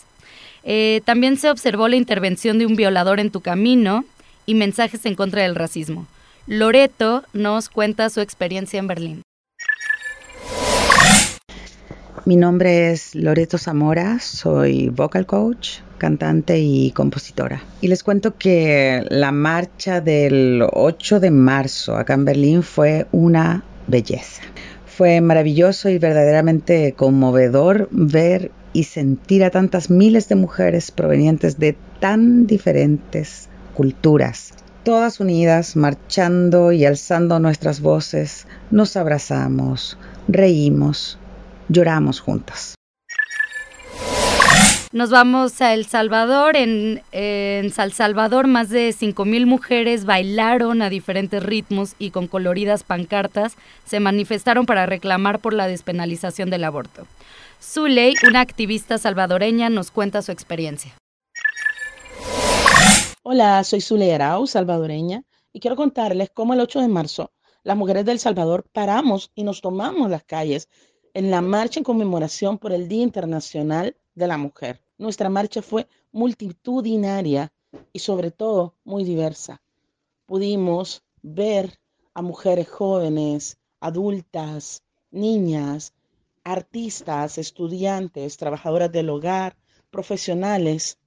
[0.63, 4.05] Eh, también se observó la intervención de un violador en tu camino
[4.45, 6.07] y mensajes en contra del racismo.
[6.49, 9.21] Loreto nos cuenta su experiencia en Berlín.
[12.23, 17.61] Mi nombre es Loreto Zamora, soy vocal coach, cantante y compositora.
[17.81, 23.65] Y les cuento que la marcha del 8 de marzo acá en Berlín fue una
[23.87, 24.41] belleza.
[24.85, 31.75] Fue maravilloso y verdaderamente conmovedor ver y sentir a tantas miles de mujeres provenientes de
[31.99, 34.53] tan diferentes culturas,
[34.87, 39.97] todas unidas, marchando y alzando nuestras voces, nos abrazamos,
[40.29, 41.19] reímos,
[41.67, 42.75] lloramos juntas.
[44.93, 46.55] Nos vamos a El Salvador.
[46.55, 52.83] En, en San Salvador, más de 5.000 mujeres bailaron a diferentes ritmos y con coloridas
[52.83, 57.05] pancartas se manifestaron para reclamar por la despenalización del aborto.
[57.61, 60.93] Zuley, una activista salvadoreña, nos cuenta su experiencia.
[63.29, 68.19] Hola, soy Zule salvadoreña, y quiero contarles cómo el 8 de marzo las mujeres del
[68.19, 70.69] Salvador paramos y nos tomamos las calles
[71.13, 74.81] en la marcha en conmemoración por el Día Internacional de la Mujer.
[74.97, 77.51] Nuestra marcha fue multitudinaria
[77.91, 79.61] y sobre todo muy diversa.
[80.25, 81.81] Pudimos ver
[82.13, 85.93] a mujeres jóvenes, adultas, niñas,
[86.45, 89.57] artistas, estudiantes, trabajadoras del hogar,
[89.91, 90.97] profesionales,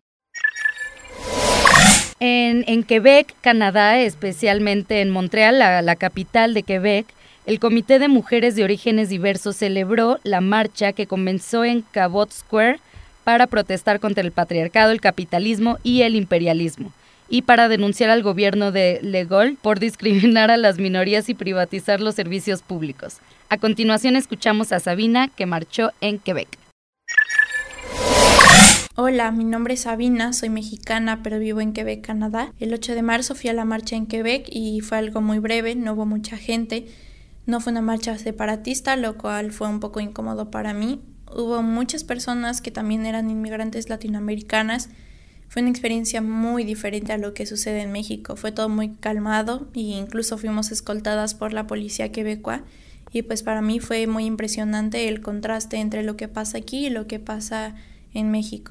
[2.20, 7.06] en, Quebec, Canadá, especialmente en Montreal, la, capital de Quebec,
[7.46, 12.78] el Comité de Mujeres de Orígenes Diversos celebró la marcha que comenzó en Cabot Square
[13.24, 16.92] para protestar contra el patriarcado, el capitalismo y el imperialismo,
[17.30, 22.00] y para denunciar al gobierno de Le Gaulle por discriminar a las minorías y privatizar
[22.00, 23.16] los servicios públicos.
[23.48, 26.69] A continuación escuchamos a Sabina, que marchó en Quebec.
[28.96, 32.52] Hola, mi nombre es Sabina, soy mexicana pero vivo en Quebec, Canadá.
[32.58, 35.76] El 8 de marzo fui a la marcha en Quebec y fue algo muy breve,
[35.76, 36.86] no hubo mucha gente.
[37.46, 41.00] No fue una marcha separatista, lo cual fue un poco incómodo para mí.
[41.32, 44.90] Hubo muchas personas que también eran inmigrantes latinoamericanas.
[45.48, 48.36] Fue una experiencia muy diferente a lo que sucede en México.
[48.36, 52.64] Fue todo muy calmado e incluso fuimos escoltadas por la policía quebecua.
[53.12, 56.90] Y pues para mí fue muy impresionante el contraste entre lo que pasa aquí y
[56.90, 57.76] lo que pasa
[58.12, 58.70] en México.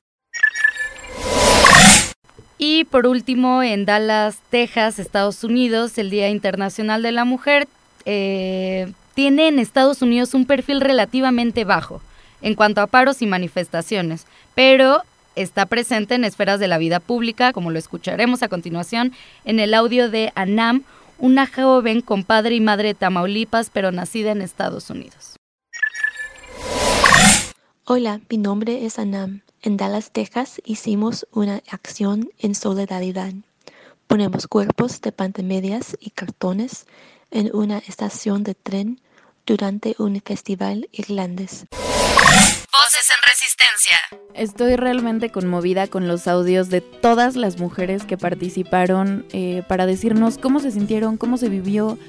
[2.62, 7.70] Y por último, en Dallas, Texas, Estados Unidos, el Día Internacional de la Mujer
[8.04, 12.02] eh, tiene en Estados Unidos un perfil relativamente bajo
[12.42, 15.04] en cuanto a paros y manifestaciones, pero
[15.38, 19.14] está presente en esferas de la vida pública, como lo escucharemos a continuación
[19.46, 20.84] en el audio de Anam,
[21.18, 25.38] una joven con padre y madre de Tamaulipas, pero nacida en Estados Unidos.
[27.86, 29.44] Hola, mi nombre es Anam.
[29.62, 33.34] En Dallas, Texas, hicimos una acción en solidaridad.
[34.08, 36.88] Ponemos cuerpos de pantamedias y cartones
[37.30, 39.02] en una estación de tren
[39.46, 41.66] durante un festival irlandés.
[41.72, 43.98] Voces en Resistencia.
[44.34, 50.38] Estoy realmente conmovida con los audios de todas las mujeres que participaron eh, para decirnos
[50.38, 52.00] cómo se sintieron, cómo se vivió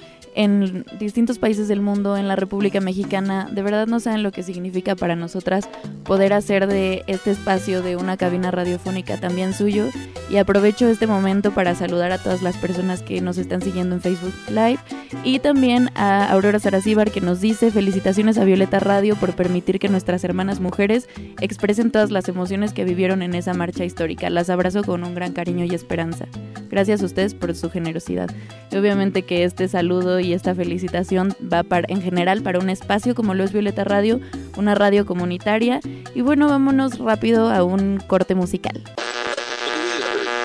[0.41, 3.47] en distintos países del mundo, en la República Mexicana.
[3.53, 5.69] De verdad no saben lo que significa para nosotras
[6.05, 9.89] poder hacer de este espacio de una cabina radiofónica también suyo.
[10.31, 14.01] Y aprovecho este momento para saludar a todas las personas que nos están siguiendo en
[14.01, 14.79] Facebook Live
[15.25, 19.91] y también a Aurora Saracíbar que nos dice felicitaciones a Violeta Radio por permitir que
[19.91, 21.07] nuestras hermanas mujeres
[21.43, 24.31] expresen todas las emociones que vivieron en esa marcha histórica.
[24.31, 26.27] Las abrazo con un gran cariño y esperanza.
[26.71, 28.31] Gracias a ustedes por su generosidad.
[28.71, 33.15] Y obviamente que este saludo y esta felicitación va para, en general para un espacio
[33.15, 34.21] como lo es Violeta Radio,
[34.57, 35.81] una radio comunitaria.
[36.15, 38.83] Y bueno, vámonos rápido a un corte musical.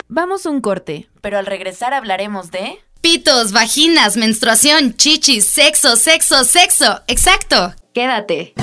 [0.07, 2.79] Vamos un corte, pero al regresar hablaremos de...
[3.01, 7.01] Pitos, vaginas, menstruación, chichis, sexo, sexo, sexo.
[7.07, 7.73] Exacto.
[7.93, 8.53] Quédate.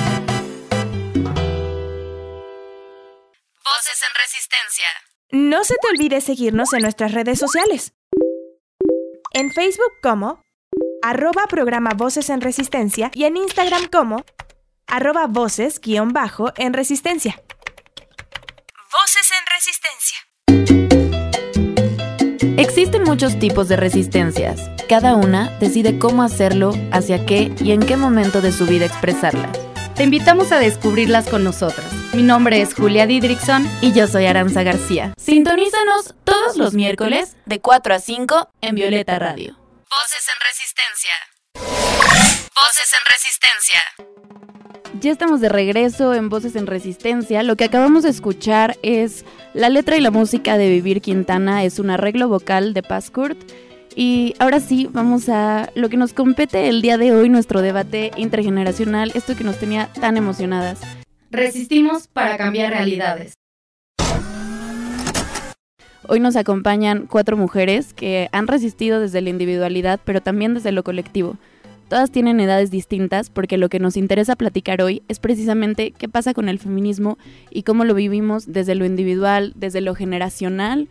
[3.64, 4.86] Voces en Resistencia.
[5.30, 7.92] No se te olvide seguirnos en nuestras redes sociales.
[9.32, 10.41] En Facebook como
[11.02, 14.24] arroba programa Voces en Resistencia y en Instagram como
[14.86, 17.42] arroba voces guion bajo en Resistencia.
[18.92, 20.18] Voces en Resistencia.
[22.56, 24.70] Existen muchos tipos de resistencias.
[24.88, 29.50] Cada una decide cómo hacerlo, hacia qué y en qué momento de su vida expresarla.
[29.96, 31.86] Te invitamos a descubrirlas con nosotras.
[32.14, 35.14] Mi nombre es Julia Didrickson y yo soy Aranza García.
[35.16, 39.61] Sintonízanos todos los miércoles de 4 a 5 en Violeta Radio.
[39.92, 41.12] Voces en Resistencia.
[42.54, 43.80] Voces en Resistencia.
[45.02, 47.42] Ya estamos de regreso en Voces en Resistencia.
[47.42, 51.78] Lo que acabamos de escuchar es la letra y la música de Vivir Quintana, es
[51.78, 53.36] un arreglo vocal de Paz Kurt.
[53.94, 58.12] Y ahora sí, vamos a lo que nos compete el día de hoy, nuestro debate
[58.16, 60.80] intergeneracional, esto que nos tenía tan emocionadas.
[61.30, 63.34] Resistimos para cambiar realidades.
[66.08, 70.82] Hoy nos acompañan cuatro mujeres que han resistido desde la individualidad, pero también desde lo
[70.82, 71.36] colectivo.
[71.88, 76.34] Todas tienen edades distintas porque lo que nos interesa platicar hoy es precisamente qué pasa
[76.34, 77.18] con el feminismo
[77.50, 80.88] y cómo lo vivimos desde lo individual, desde lo generacional.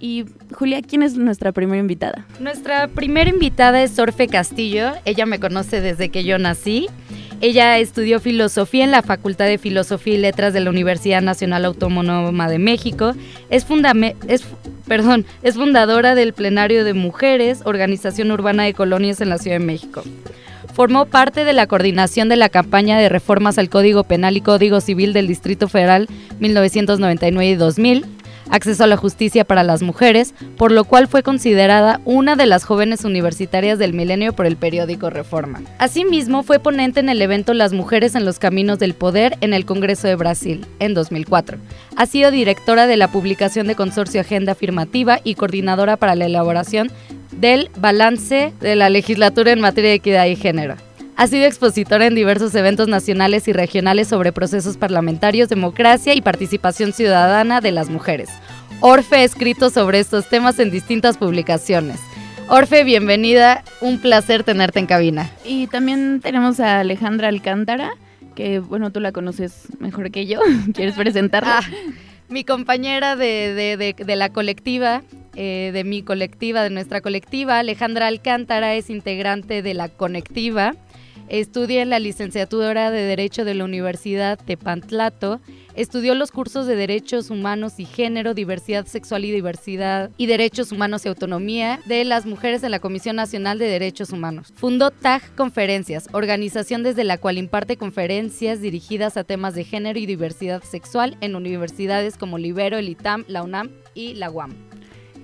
[0.00, 2.26] Y Julia, ¿quién es nuestra primera invitada?
[2.40, 4.92] Nuestra primera invitada es Orfe Castillo.
[5.04, 6.88] Ella me conoce desde que yo nací.
[7.44, 12.48] Ella estudió filosofía en la Facultad de Filosofía y Letras de la Universidad Nacional Autónoma
[12.48, 13.12] de México.
[13.50, 13.66] Es,
[14.28, 14.44] es,
[14.88, 19.66] perdón, es fundadora del Plenario de Mujeres, Organización Urbana de Colonias en la Ciudad de
[19.66, 20.02] México.
[20.72, 24.80] Formó parte de la coordinación de la campaña de reformas al Código Penal y Código
[24.80, 26.08] Civil del Distrito Federal
[26.40, 28.06] 1999 y 2000
[28.50, 32.64] acceso a la justicia para las mujeres, por lo cual fue considerada una de las
[32.64, 35.62] jóvenes universitarias del milenio por el periódico Reforma.
[35.78, 39.64] Asimismo, fue ponente en el evento Las mujeres en los caminos del poder en el
[39.64, 41.58] Congreso de Brasil, en 2004.
[41.96, 46.90] Ha sido directora de la publicación de Consorcio Agenda Afirmativa y coordinadora para la elaboración
[47.32, 50.76] del balance de la legislatura en materia de equidad y género.
[51.16, 56.92] Ha sido expositora en diversos eventos nacionales y regionales sobre procesos parlamentarios, democracia y participación
[56.92, 58.30] ciudadana de las mujeres.
[58.80, 62.00] Orfe ha escrito sobre estos temas en distintas publicaciones.
[62.48, 63.62] Orfe, bienvenida.
[63.80, 65.30] Un placer tenerte en cabina.
[65.44, 67.92] Y también tenemos a Alejandra Alcántara,
[68.34, 70.40] que bueno, tú la conoces mejor que yo.
[70.74, 71.60] ¿Quieres presentarla?
[71.60, 71.70] Ah,
[72.28, 75.02] mi compañera de, la colectiva,
[75.36, 80.74] eh, de mi colectiva, de nuestra colectiva, Alejandra Alcántara, es integrante de la conectiva.
[81.28, 85.40] Estudia la licenciatura de Derecho de la Universidad de Pantlato
[85.74, 91.04] Estudió los cursos de Derechos Humanos y Género, Diversidad Sexual y Diversidad y Derechos Humanos
[91.04, 94.52] y Autonomía de las Mujeres en la Comisión Nacional de Derechos Humanos.
[94.54, 100.06] Fundó TAG Conferencias, organización desde la cual imparte conferencias dirigidas a temas de género y
[100.06, 104.73] diversidad sexual en universidades como Libero, el ITAM, la UNAM y la UAM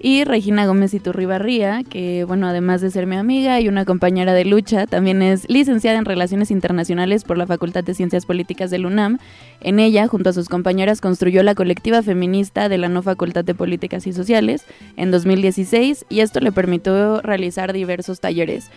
[0.02, 4.46] y Regina Gómez Iturribarría, que bueno, además de ser mi amiga y una compañera de
[4.46, 9.18] lucha, también es licenciada en Relaciones Internacionales por la Facultad de Ciencias Políticas del UNAM.
[9.60, 13.54] En ella, junto a sus compañeras, construyó la colectiva feminista de la no Facultad de
[13.54, 14.64] Políticas y Sociales
[14.96, 18.70] en 2016 y esto le permitió realizar diversos talleres.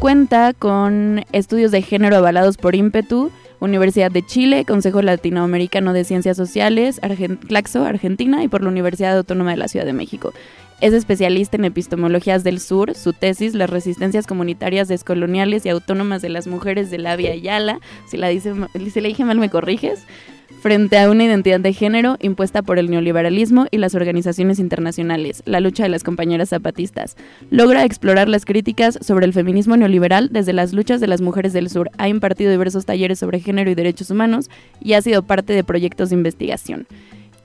[0.00, 6.36] Cuenta con estudios de género avalados por ímpetu, Universidad de Chile, Consejo Latinoamericano de Ciencias
[6.36, 7.00] Sociales,
[7.48, 10.32] Claxo, Argentina y por la Universidad Autónoma de la Ciudad de México.
[10.80, 12.94] Es especialista en epistemologías del sur.
[12.94, 17.80] Su tesis, Las resistencias comunitarias descoloniales y autónomas de las mujeres de la Via Yala.
[18.06, 18.52] Si la, dice,
[18.92, 20.04] si la dije mal, me corriges
[20.60, 25.60] frente a una identidad de género impuesta por el neoliberalismo y las organizaciones internacionales, la
[25.60, 27.16] lucha de las compañeras zapatistas.
[27.50, 31.70] Logra explorar las críticas sobre el feminismo neoliberal desde las luchas de las mujeres del
[31.70, 31.90] sur.
[31.98, 36.10] Ha impartido diversos talleres sobre género y derechos humanos y ha sido parte de proyectos
[36.10, 36.86] de investigación.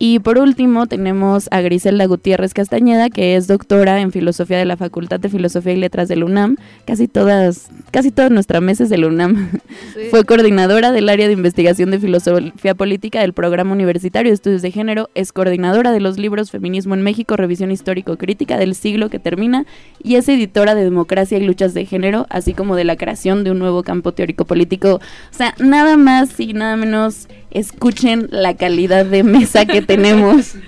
[0.04, 4.76] Y por último tenemos a Griselda Gutiérrez Castañeda, que es doctora en filosofía de la
[4.76, 6.56] Facultad de Filosofía y Letras de la UNAM.
[6.86, 9.52] Casi todas, casi todas nuestras mesas de la UNAM.
[10.10, 14.72] Fue coordinadora del área de investigación de filosofía política del programa universitario de estudios de
[14.72, 15.12] género.
[15.14, 19.68] Es coordinadora de los libros Feminismo en México, Revisión Histórico-Crítica del siglo que termina.
[20.02, 23.52] Y es editora de Democracia y Luchas de Género, así como de la creación de
[23.52, 24.96] un nuevo campo teórico político.
[24.96, 30.54] O sea, nada más y nada menos escuchen la calidad de mesa que tenemos.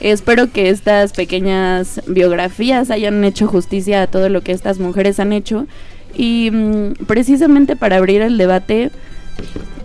[0.00, 5.32] Espero que estas pequeñas biografías hayan hecho justicia a todo lo que estas mujeres han
[5.32, 5.66] hecho.
[6.14, 8.90] Y mm, precisamente para abrir el debate...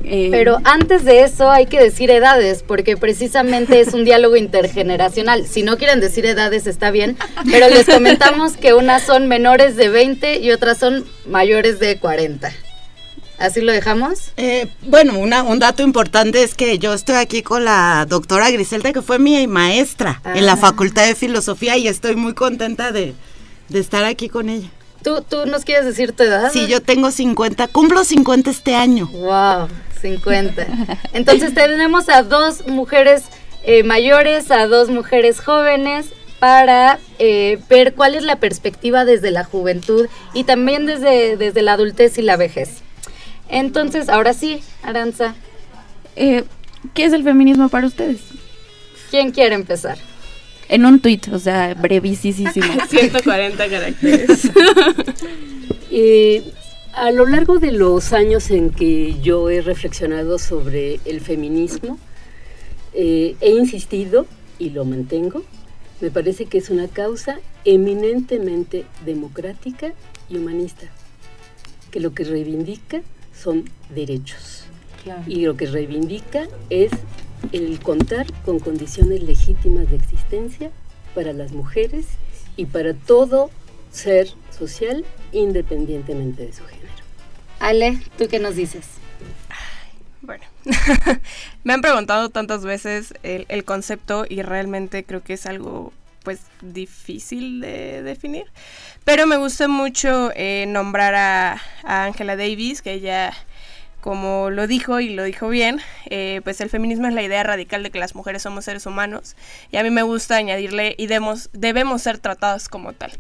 [0.08, 5.48] Eh, Pero antes de eso hay que decir edades, porque precisamente es un diálogo intergeneracional.
[5.48, 7.18] Si no quieren decir edades está bien,
[7.52, 12.52] pero les comentamos que unas son menores de 20 y otras son mayores de 40.
[13.38, 14.32] ¿Así lo dejamos?
[14.38, 19.02] Eh, bueno, un dato importante es que yo estoy aquí con la doctora Griselda, que
[19.02, 20.58] fue mi maestra en la ah.
[20.58, 23.14] Facultad de Filosofía y estoy muy contenta de,
[23.74, 24.70] estar aquí con ella.
[25.04, 26.52] ¿Tú, ¿Tú nos quieres decir tu edad?
[26.52, 29.08] Sí, yo tengo 50, cumplo 50 este año.
[29.08, 29.68] ¡Wow!
[30.02, 30.68] 50.
[31.14, 33.24] Entonces tenemos a dos mujeres
[33.64, 36.08] eh, mayores, a dos mujeres jóvenes,
[36.40, 41.74] para eh, ver cuál es la perspectiva desde la juventud y también desde, desde la
[41.74, 42.85] adultez y la vejez.
[43.50, 45.36] Entonces, ahora sí, Aranza.
[46.16, 46.44] Eh,
[46.94, 48.22] ¿Qué es el feminismo para ustedes?
[49.10, 49.98] ¿Quién quiere empezar?
[50.68, 52.52] En un tuit, o sea, brevísimo.
[52.90, 54.52] 140 caracteres.
[55.98, 56.44] Eh,
[56.94, 61.98] a lo largo de los años en que yo he reflexionado sobre el feminismo,
[62.94, 64.26] eh, he insistido
[64.60, 65.44] y lo mantengo.
[66.02, 69.94] Me parece que es una causa eminentemente democrática
[70.30, 70.88] y humanista,
[71.92, 73.02] que lo que reivindica
[73.42, 74.66] son derechos.
[75.28, 76.92] Y lo que reivindica es
[77.52, 80.72] el contar con condiciones legítimas de existencia
[81.14, 82.06] para las mujeres
[82.58, 83.52] y para todo
[83.92, 86.90] ser social independientemente de su género.
[87.60, 88.86] Ale, ¿tú qué nos dices?
[90.22, 90.44] Bueno,
[91.64, 95.94] me han preguntado tantas veces el, el, concepto y realmente creo que es algo
[96.26, 98.46] pues difícil de definir.
[99.06, 103.32] Pero me gusta mucho eh, nombrar a, Angela Davis, que ella,
[104.02, 107.84] como lo dijo y lo dijo bien, eh, pues el feminismo es la idea radical
[107.84, 109.38] de que las mujeres somos seres humanos.
[109.72, 113.14] Y a mí me gusta añadirle y debemos, debemos ser tratadas como tal.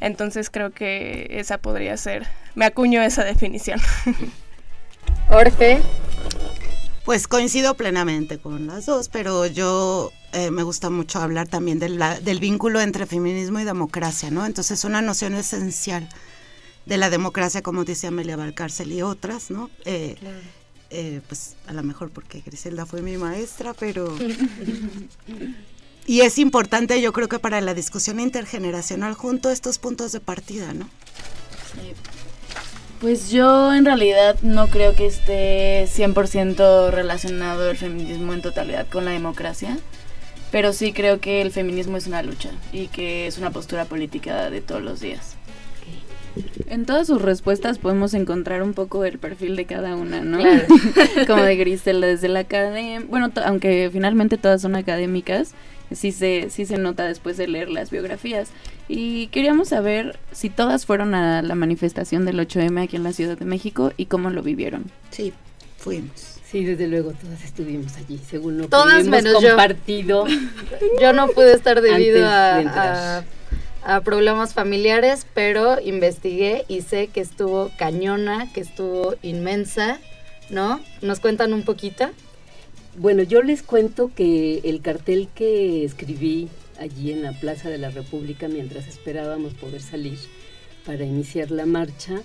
[0.00, 3.80] Entonces creo que esa podría ser, me acuño esa definición.
[5.30, 5.80] Orfe.
[7.08, 11.98] Pues coincido plenamente con las dos, pero yo eh, me gusta mucho hablar también del,
[12.22, 14.44] del vínculo entre feminismo y democracia, ¿no?
[14.44, 16.06] Entonces, una noción esencial
[16.84, 19.70] de la democracia, como dice Amelia Valcárcel y otras, ¿no?
[19.86, 20.16] Eh,
[20.90, 24.14] eh, pues a lo mejor porque Griselda fue mi maestra, pero...
[26.06, 30.20] y es importante, yo creo que para la discusión intergeneracional, junto a estos puntos de
[30.20, 30.90] partida, ¿no?
[33.00, 39.04] Pues yo en realidad no creo que esté 100% relacionado el feminismo en totalidad con
[39.04, 39.78] la democracia,
[40.50, 44.50] pero sí creo que el feminismo es una lucha y que es una postura política
[44.50, 45.36] de todos los días.
[46.66, 50.38] En todas sus respuestas podemos encontrar un poco el perfil de cada una, ¿no?
[51.28, 55.54] Como de Grisel desde la academia, bueno, aunque finalmente todas son académicas,
[55.92, 58.50] sí se, sí se nota después de leer las biografías.
[58.88, 63.36] Y queríamos saber si todas fueron a la manifestación del 8M aquí en la Ciudad
[63.36, 64.84] de México y cómo lo vivieron.
[65.10, 65.32] Sí,
[65.76, 66.38] fuimos.
[66.50, 70.26] Sí, desde luego, todas estuvimos allí, según lo todas que hemos compartido.
[70.26, 70.36] Yo.
[71.00, 73.22] yo no pude estar debido a,
[73.82, 79.98] a problemas familiares, pero investigué y sé que estuvo cañona, que estuvo inmensa,
[80.48, 80.80] ¿no?
[81.02, 82.08] ¿Nos cuentan un poquito?
[82.98, 86.48] Bueno, yo les cuento que el cartel que escribí
[86.80, 90.18] allí en la Plaza de la República mientras esperábamos poder salir
[90.84, 92.22] para iniciar la marcha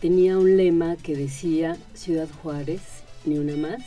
[0.00, 2.80] tenía un lema que decía Ciudad Juárez,
[3.24, 3.82] ni una más.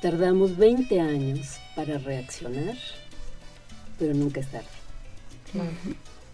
[0.00, 2.76] Tardamos 20 años para reaccionar,
[3.98, 4.68] pero nunca es tarde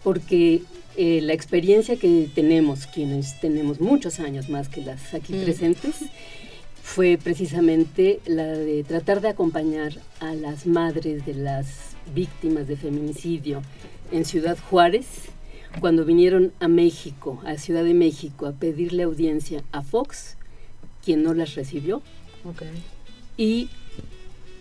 [0.03, 0.61] porque
[0.95, 5.43] eh, la experiencia que tenemos, quienes tenemos muchos años más que las aquí mm.
[5.43, 5.95] presentes,
[6.87, 13.61] fue precisamente la de tratar de acompañar a las madres de las víctimas de feminicidio
[14.11, 15.05] en Ciudad Juárez,
[15.81, 20.37] cuando vinieron a México, a Ciudad de México, a pedirle audiencia a Fox,
[21.03, 22.01] quien no las recibió.
[23.35, 23.69] Y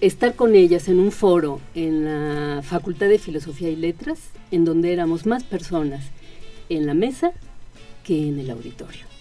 [0.00, 4.18] estar con ellas en un foro en la Facultad de Filosofía y Letras,
[4.50, 6.04] en donde éramos más personas
[6.68, 7.32] en la mesa
[8.02, 9.15] que en el auditorio.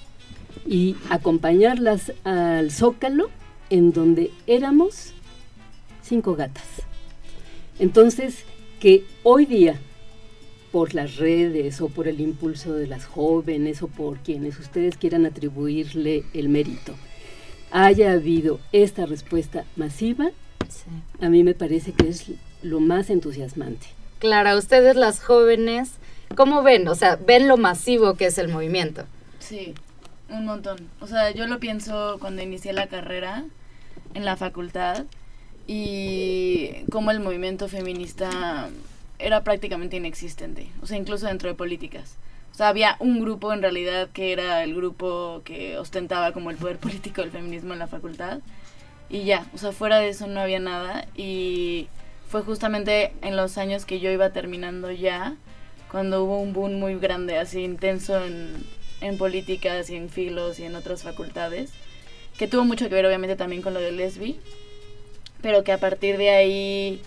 [0.65, 3.29] Y acompañarlas al zócalo,
[3.69, 5.13] en donde éramos
[6.01, 6.67] cinco gatas.
[7.79, 8.43] Entonces,
[8.79, 9.79] que hoy día,
[10.71, 15.25] por las redes o por el impulso de las jóvenes o por quienes ustedes quieran
[15.25, 16.93] atribuirle el mérito,
[17.71, 20.31] haya habido esta respuesta masiva,
[21.21, 23.87] a mí me parece que es lo más entusiasmante.
[24.19, 25.91] Clara, ustedes las jóvenes,
[26.35, 26.87] ¿cómo ven?
[26.87, 29.03] O sea, ven lo masivo que es el movimiento.
[29.39, 29.73] Sí,
[30.29, 30.89] un montón.
[30.99, 33.45] O sea, yo lo pienso cuando inicié la carrera
[34.13, 35.05] en la facultad
[35.67, 38.69] y cómo el movimiento feminista
[39.19, 42.17] era prácticamente inexistente, o sea, incluso dentro de políticas.
[42.51, 46.57] O sea, había un grupo en realidad que era el grupo que ostentaba como el
[46.57, 48.39] poder político del feminismo en la facultad
[49.09, 51.87] y ya, o sea, fuera de eso no había nada y
[52.27, 55.35] fue justamente en los años que yo iba terminando ya,
[55.91, 58.65] cuando hubo un boom muy grande, así intenso en,
[59.05, 61.71] en políticas y en filos y en otras facultades,
[62.37, 64.39] que tuvo mucho que ver obviamente también con lo de Lesbi,
[65.41, 67.01] pero que a partir de ahí,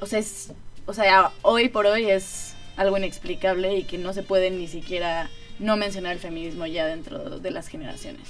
[0.00, 0.52] o sea, es,
[0.86, 5.30] o sea, hoy por hoy es algo inexplicable y que no se puede ni siquiera
[5.58, 8.28] no mencionar el feminismo ya dentro de las generaciones.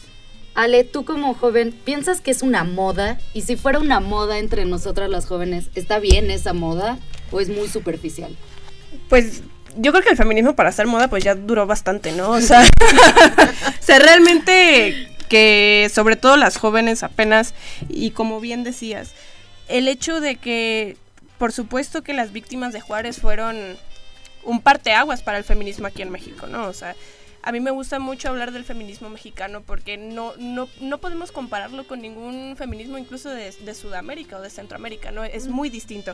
[0.54, 3.18] Ale, tú como joven, ¿piensas que es una moda?
[3.32, 6.98] Y si fuera una moda entre nosotras las jóvenes, ¿está bien esa moda
[7.30, 8.36] o es muy superficial?
[9.08, 9.42] Pues
[9.76, 12.30] yo creo que el feminismo para ser moda pues ya duró bastante, ¿no?
[12.30, 12.60] O sea,
[13.80, 17.54] o sea, realmente que sobre todo las jóvenes apenas,
[17.88, 19.12] y como bien decías,
[19.68, 20.96] el hecho de que,
[21.38, 23.78] por supuesto que las víctimas de Juárez fueron
[24.44, 26.64] un parteaguas para el feminismo aquí en México, ¿no?
[26.66, 26.94] O sea,
[27.42, 31.86] a mí me gusta mucho hablar del feminismo mexicano porque no, no, no podemos compararlo
[31.86, 35.24] con ningún feminismo incluso de, de, Sudamérica o de Centroamérica, ¿no?
[35.24, 36.12] Es muy distinto.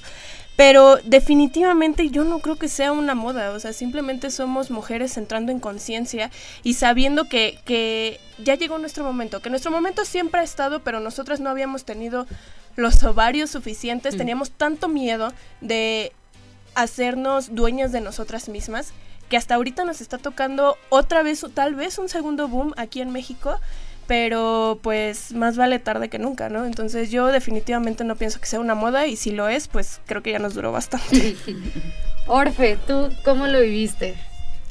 [0.57, 5.53] Pero definitivamente yo no creo que sea una moda, o sea, simplemente somos mujeres entrando
[5.53, 6.31] en conciencia
[6.63, 10.99] y sabiendo que, que ya llegó nuestro momento, que nuestro momento siempre ha estado, pero
[10.99, 12.27] nosotras no habíamos tenido
[12.75, 14.19] los ovarios suficientes, mm.
[14.19, 16.13] teníamos tanto miedo de
[16.75, 18.95] hacernos dueñas de nosotras mismas
[19.29, 23.11] que hasta ahorita nos está tocando otra vez, tal vez un segundo boom aquí en
[23.11, 23.61] México,
[24.07, 26.65] pero pues más vale tarde que nunca, ¿no?
[26.65, 30.23] Entonces yo definitivamente no pienso que sea una moda y si lo es, pues creo
[30.23, 31.37] que ya nos duró bastante.
[32.27, 34.17] Orfe, ¿tú cómo lo viviste?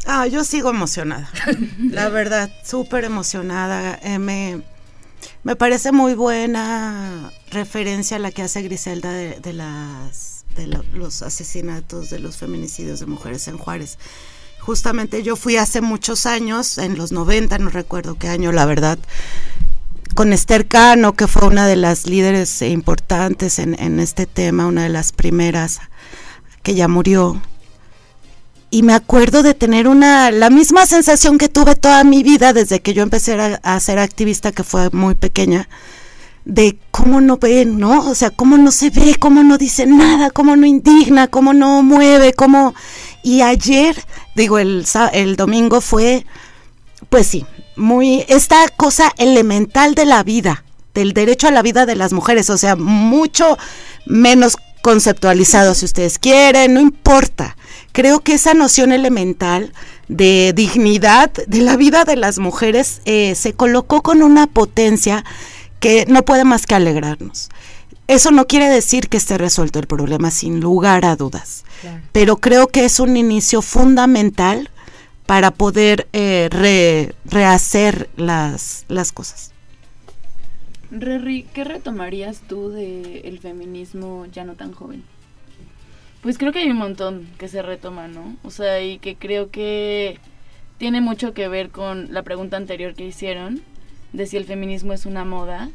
[0.06, 1.30] Ah, yo sigo emocionada,
[1.80, 4.00] la verdad, súper emocionada.
[4.02, 4.62] Eh, me,
[5.44, 12.20] me, parece muy buena referencia la que hace Griselda de, las, de los asesinatos, de
[12.20, 13.98] los feminicidios de mujeres en Juárez
[14.68, 19.00] justamente yo fui hace muchos años, en los 90, no recuerdo qué año, la verdad,
[20.14, 24.90] con Esther Cano, que fue una de las líderes importantes en, este tema, una de
[24.90, 25.80] las primeras
[26.64, 27.42] que ya murió.
[28.70, 32.82] Y me acuerdo de tener una, la misma sensación que tuve toda mi vida desde
[32.82, 35.70] que yo empecé a, a ser activista, que fue muy pequeña,
[36.44, 38.10] de cómo no ven, ¿no?
[38.10, 41.84] O sea, cómo no se ve, cómo no dice nada, cómo no indigna, cómo no
[41.84, 42.76] mueve, cómo...
[43.28, 43.94] Y ayer
[44.36, 46.26] digo, el, el domingo fue,
[47.10, 50.64] pues sí, muy, esta cosa elemental de la vida,
[50.94, 53.58] del derecho a la vida de las mujeres, o sea, mucho
[54.06, 57.58] menos conceptualizado si ustedes quieren, no importa.
[57.92, 59.74] Creo que esa noción elemental
[60.08, 65.26] de dignidad de la vida de las mujeres eh, se colocó con una potencia
[65.82, 67.50] que no puede más que alegrarnos.
[68.08, 71.66] Eso no quiere decir que esté resuelto el problema, sin lugar a dudas,
[72.14, 74.70] pero creo que es un inicio fundamental
[75.26, 79.52] para poder eh, rehacer las, las cosas.
[80.90, 85.04] Rerri, ¿qué retomarías tú del feminismo ya no tan joven?
[86.22, 88.38] Pues creo que hay un montón que se retoma, ¿no?
[88.44, 90.18] O sea, y que creo que
[90.78, 93.62] tiene mucho que ver con la pregunta anterior que hicieron,
[94.14, 95.70] de si el feminismo es una moda.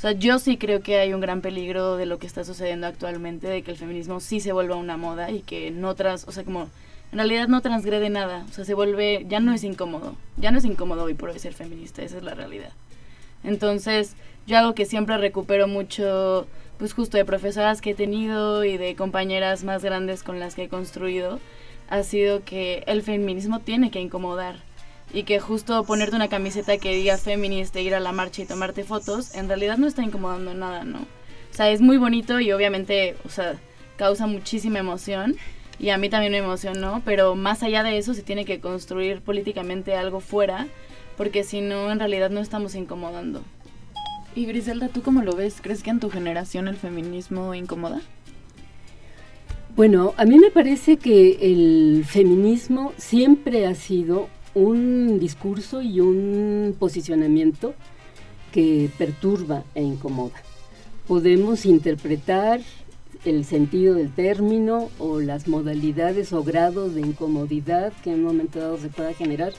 [0.00, 2.86] O sea, yo sí creo que hay un gran peligro de lo que está sucediendo
[2.86, 6.32] actualmente, de que el feminismo sí se vuelva una moda y que no tras, o
[6.32, 6.70] sea, como
[7.12, 10.56] en realidad no transgrede nada, o sea, se vuelve, ya no es incómodo, ya no
[10.56, 12.70] es incómodo hoy por hoy ser feminista, esa es la realidad.
[13.44, 16.46] Entonces, yo algo que siempre recupero mucho,
[16.78, 20.62] pues justo de profesoras que he tenido y de compañeras más grandes con las que
[20.62, 21.40] he construido,
[21.90, 24.62] ha sido que el feminismo tiene que incomodar
[25.12, 28.84] y que justo ponerte una camiseta que diga feminista, ir a la marcha y tomarte
[28.84, 31.00] fotos, en realidad no está incomodando nada, ¿no?
[31.00, 33.56] O sea, es muy bonito y obviamente, o sea,
[33.96, 35.36] causa muchísima emoción
[35.78, 39.20] y a mí también me emocionó, pero más allá de eso se tiene que construir
[39.20, 40.68] políticamente algo fuera,
[41.16, 43.42] porque si no, en realidad no estamos incomodando.
[44.34, 45.60] Y Griselda, ¿tú cómo lo ves?
[45.60, 48.00] ¿Crees que en tu generación el feminismo incomoda?
[49.74, 56.74] Bueno, a mí me parece que el feminismo siempre ha sido un discurso y un
[56.78, 57.74] posicionamiento
[58.52, 60.42] que perturba e incomoda.
[61.06, 62.60] Podemos interpretar
[63.24, 68.58] el sentido del término o las modalidades o grados de incomodidad que en un momento
[68.58, 69.52] dado se pueda generar,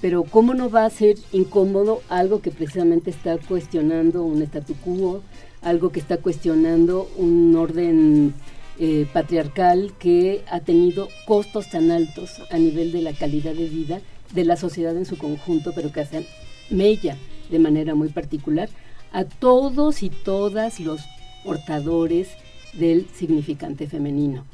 [0.00, 5.22] pero ¿cómo no va a ser incómodo algo que precisamente está cuestionando un statu quo,
[5.62, 8.34] algo que está cuestionando un orden
[8.78, 14.00] eh, patriarcal que ha tenido costos tan altos a nivel de la calidad de vida
[14.32, 16.26] de la sociedad en su conjunto, pero que hacen
[16.70, 17.16] mella
[17.50, 18.68] de manera muy particular
[19.12, 21.00] a todos y todas los
[21.44, 22.28] portadores
[22.74, 24.44] del significante femenino.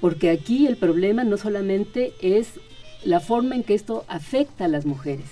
[0.00, 2.48] Porque aquí el problema no solamente es
[3.04, 5.26] la forma en que esto afecta a las mujeres,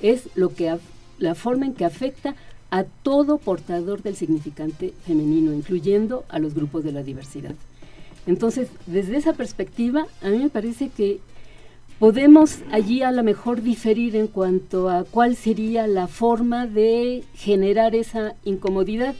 [0.00, 0.76] es lo que
[1.18, 2.34] la forma en que afecta
[2.70, 7.54] a todo portador del significante femenino, incluyendo a los grupos de la diversidad.
[8.26, 11.20] Entonces, desde esa perspectiva, a mí me parece que
[12.00, 17.94] podemos allí a lo mejor diferir en cuanto a cuál sería la forma de generar
[17.94, 19.14] esa incomodidad,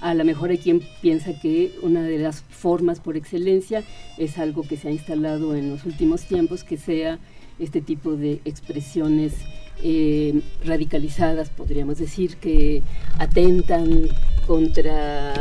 [0.00, 3.84] a lo mejor hay quien piensa que una de las formas por excelencia
[4.18, 7.20] es algo que se ha instalado en los últimos tiempos, que sea
[7.60, 9.34] este tipo de expresiones
[9.82, 12.82] eh, radicalizadas, podríamos decir, que
[13.18, 14.08] atentan
[14.46, 15.34] contra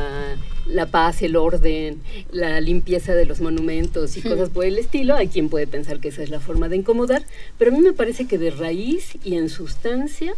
[0.66, 5.16] la paz, el orden, la limpieza de los monumentos y cosas por el estilo.
[5.16, 7.26] Hay quien puede pensar que esa es la forma de incomodar,
[7.58, 10.34] pero a mí me parece que de raíz y en sustancia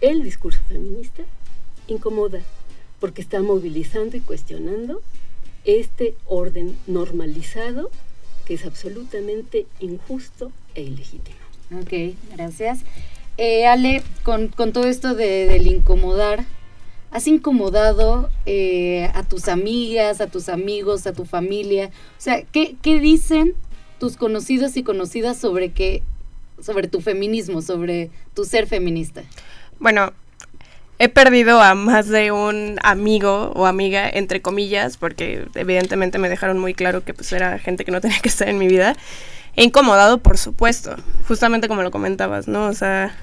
[0.00, 1.22] el discurso feminista
[1.86, 2.40] incomoda
[2.98, 5.02] porque está movilizando y cuestionando
[5.64, 7.90] este orden normalizado
[8.44, 11.41] que es absolutamente injusto e ilegítimo.
[11.80, 12.80] Ok, gracias.
[13.38, 16.44] Eh, Ale, con, todo esto de, del incomodar,
[17.10, 21.86] ¿has incomodado eh, a tus amigas, a tus amigos, a tu familia?
[21.86, 23.54] O sea, ¿qué, ¿qué, dicen
[23.98, 26.02] tus conocidos y conocidas sobre qué,
[26.60, 29.22] sobre tu feminismo, sobre tu ser feminista?
[29.78, 30.12] Bueno,
[30.98, 36.58] he perdido a más de un amigo o amiga, entre comillas, porque evidentemente me dejaron
[36.58, 38.94] muy claro que pues era gente que no tenía que estar en mi vida.
[39.56, 40.96] He incomodado, por supuesto,
[41.28, 42.66] justamente como lo comentabas, ¿no?
[42.66, 43.14] O sea,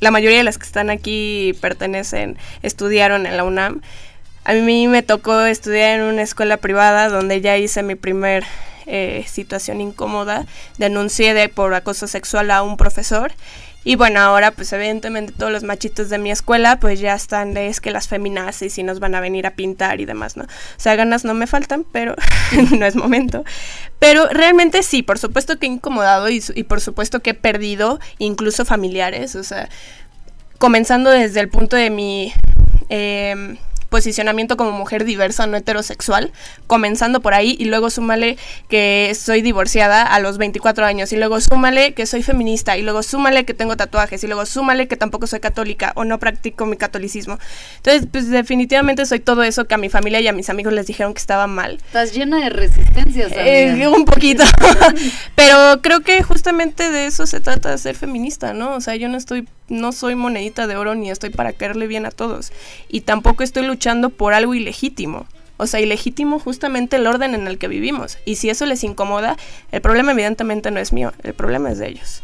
[0.00, 3.80] la mayoría de las que están aquí pertenecen, estudiaron en la UNAM.
[4.44, 8.44] A mí me tocó estudiar en una escuela privada donde ya hice mi primer
[8.86, 10.46] eh, situación incómoda.
[10.78, 13.32] Denuncié de, por acoso sexual a un profesor
[13.86, 17.68] y bueno, ahora pues evidentemente todos los machitos de mi escuela pues ya están de
[17.68, 20.42] es que las feminazis y nos van a venir a pintar y demás, ¿no?
[20.42, 22.16] O sea, ganas no me faltan, pero
[22.76, 23.44] no es momento.
[24.00, 28.64] Pero realmente sí, por supuesto que he incomodado y, por supuesto que he perdido incluso
[28.64, 29.68] familiares, o sea,
[30.58, 32.32] comenzando desde el punto de mi...
[32.88, 33.56] Eh,
[33.96, 36.30] posicionamiento como mujer diversa, no heterosexual,
[36.66, 38.36] comenzando por ahí, y luego súmale
[38.68, 43.02] que soy divorciada a los 24 años, y luego súmale que soy feminista, y luego
[43.02, 46.76] súmale que tengo tatuajes, y luego súmale que tampoco soy católica o no practico mi
[46.76, 47.38] catolicismo.
[47.78, 50.86] Entonces, pues definitivamente soy todo eso que a mi familia y a mis amigos les
[50.86, 51.78] dijeron que estaba mal.
[51.86, 53.32] Estás llena de resistencias.
[53.34, 54.44] Eh, un poquito,
[55.36, 58.74] pero creo que justamente de eso se trata de ser feminista, ¿no?
[58.74, 62.06] O sea, yo no estoy, no soy monedita de oro ni estoy para caerle bien
[62.06, 62.52] a todos,
[62.88, 65.26] y tampoco estoy luchando por algo ilegítimo.
[65.58, 68.18] o sea, ilegítimo justamente el orden en el que vivimos.
[68.26, 69.38] Y si eso les incomoda,
[69.72, 72.22] el problema evidentemente no es mío, el problema es de ellos.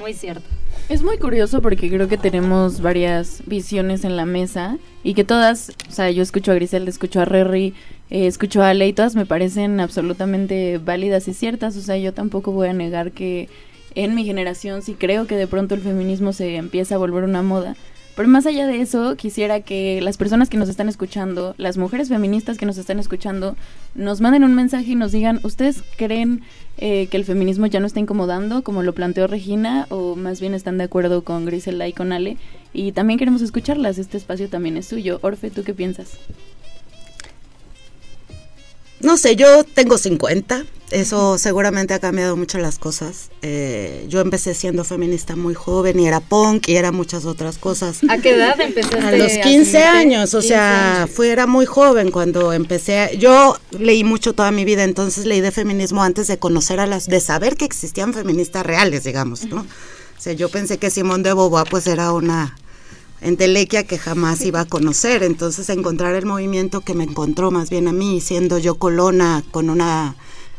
[0.00, 0.48] Muy cierto.
[0.88, 5.72] Es muy curioso porque creo que tenemos varias visiones en la mesa y que todas,
[5.88, 7.74] o sea, yo escucho a Griselda, escucho a Rerry,
[8.10, 11.76] eh, escucho a Ale y todas me parecen absolutamente válidas y ciertas.
[11.76, 13.48] O sea, yo tampoco voy a negar que
[13.94, 17.42] en mi generación sí creo que de pronto el feminismo se empieza a volver una
[17.42, 17.76] moda.
[18.14, 22.10] Pero más allá de eso, quisiera que las personas que nos están escuchando, las mujeres
[22.10, 23.56] feministas que nos están escuchando,
[23.94, 26.42] nos manden un mensaje y nos digan, ¿ustedes creen
[26.76, 30.52] eh, que el feminismo ya no está incomodando, como lo planteó Regina, o más bien
[30.52, 32.36] están de acuerdo con Grisela y con Ale?
[32.74, 35.18] Y también queremos escucharlas, este espacio también es suyo.
[35.22, 36.18] Orfe, ¿tú qué piensas?
[39.02, 43.30] No sé, yo tengo 50, eso seguramente ha cambiado mucho las cosas.
[43.42, 48.00] Eh, yo empecé siendo feminista muy joven y era punk y era muchas otras cosas.
[48.08, 48.98] ¿A qué edad empezaste?
[48.98, 53.16] A los 15 años, o sea, fui, era muy joven cuando empecé.
[53.18, 57.06] Yo leí mucho toda mi vida, entonces leí de feminismo antes de conocer a las,
[57.06, 59.60] de saber que existían feministas reales, digamos, ¿no?
[59.62, 62.56] O sea, yo pensé que Simón de Beauvoir pues era una
[63.22, 65.22] entelequia que jamás iba a conocer.
[65.22, 69.70] Entonces encontrar el movimiento que me encontró más bien a mí, siendo yo colona con
[69.70, 70.16] una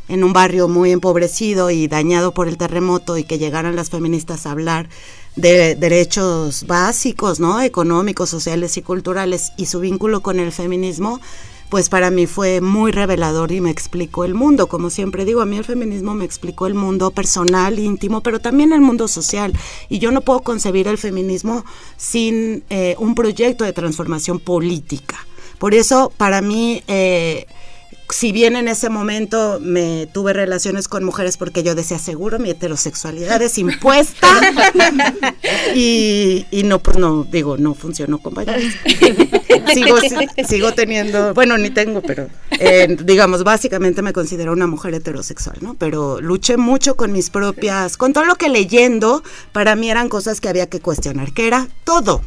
[0.09, 4.45] en un barrio muy empobrecido y dañado por el terremoto y que llegaran las feministas
[4.45, 4.89] a hablar
[5.35, 7.61] de derechos básicos, ¿no?
[7.61, 11.21] económicos, sociales y culturales y su vínculo con el feminismo,
[11.73, 14.67] pues para mí fue muy revelador y me explicó el mundo.
[14.67, 18.73] Como siempre digo, a mí el feminismo me explicó el mundo personal, íntimo, pero también
[18.73, 19.53] el mundo social.
[19.89, 21.65] Y yo no puedo concebir el feminismo
[21.97, 25.25] sin eh, un proyecto de transformación política.
[25.57, 26.83] Por eso, para mí...
[26.87, 27.47] Eh,
[28.09, 32.49] si bien en ese momento me tuve relaciones con mujeres porque yo decía, seguro mi
[32.49, 34.27] heterosexualidad es impuesta.
[35.75, 38.63] y, no, pues no, digo, no funcionó, compañeros.
[39.73, 39.97] sigo,
[40.47, 45.75] sigo teniendo, bueno, ni tengo, pero eh, digamos, básicamente me considero una mujer heterosexual, ¿no?
[45.75, 50.41] Pero luché mucho con mis propias, con todo lo que leyendo, para mí eran cosas
[50.41, 52.21] que había que cuestionar, que era todo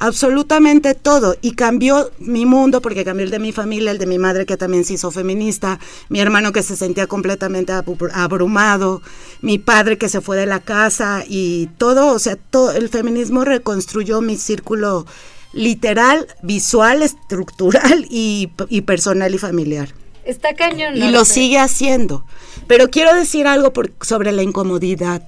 [0.00, 4.18] absolutamente todo y cambió mi mundo porque cambió el de mi familia, el de mi
[4.18, 5.78] madre que también se hizo feminista,
[6.08, 7.72] mi hermano que se sentía completamente
[8.14, 9.02] abrumado,
[9.42, 13.44] mi padre que se fue de la casa y todo, o sea, todo el feminismo
[13.44, 15.06] reconstruyó mi círculo
[15.52, 18.48] literal, visual, estructural y,
[18.86, 19.90] personal y familiar.
[20.24, 20.96] Está cañón.
[20.96, 22.24] Y lo sigue haciendo.
[22.66, 25.22] Pero quiero decir algo sobre la incomodidad.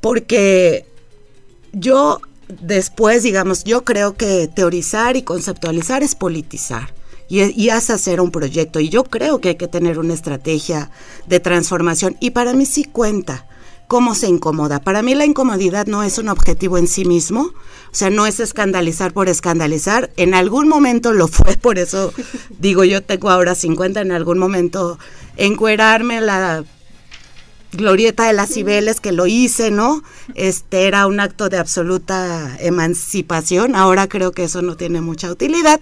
[0.00, 0.86] Porque
[1.72, 2.20] yo
[2.60, 6.92] después, digamos, yo creo que teorizar y conceptualizar es politizar
[7.30, 8.80] y, es hacer un proyecto.
[8.80, 10.90] Y yo creo que hay que tener una estrategia
[11.26, 12.16] de transformación.
[12.20, 13.46] Y para mí sí cuenta
[13.86, 14.80] cómo se incomoda.
[14.80, 18.38] Para mí la incomodidad no es un objetivo en sí mismo, o sea, no es
[18.38, 20.10] escandalizar por escandalizar.
[20.16, 22.12] En algún momento lo fue, por eso
[22.58, 24.98] digo, yo tengo ahora 50, en algún momento
[25.36, 26.64] encuerarme la
[27.72, 30.02] Glorieta de las Cibeles, que lo hice, ¿no?
[30.34, 33.76] Este era un acto de absoluta emancipación.
[33.76, 35.80] Ahora creo que eso no tiene mucha utilidad.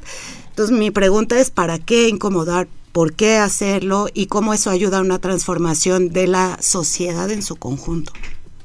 [0.50, 2.68] Entonces mi pregunta es, ¿para qué incomodar?
[2.92, 4.08] ¿Por qué hacerlo?
[4.12, 8.12] ¿Y cómo eso ayuda a una transformación de la sociedad en su conjunto?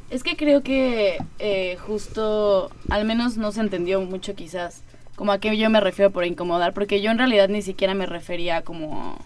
[0.10, 4.82] Es que creo que eh, justo, al menos no se entendió mucho quizás,
[5.16, 8.06] como a qué yo me refiero por incomodar, porque yo en realidad ni siquiera me
[8.06, 9.18] refería como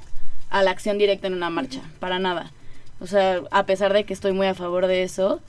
[0.50, 2.52] a la acción directa en una marcha, para nada
[3.00, 5.40] o sea, a pesar de que estoy muy a favor de eso,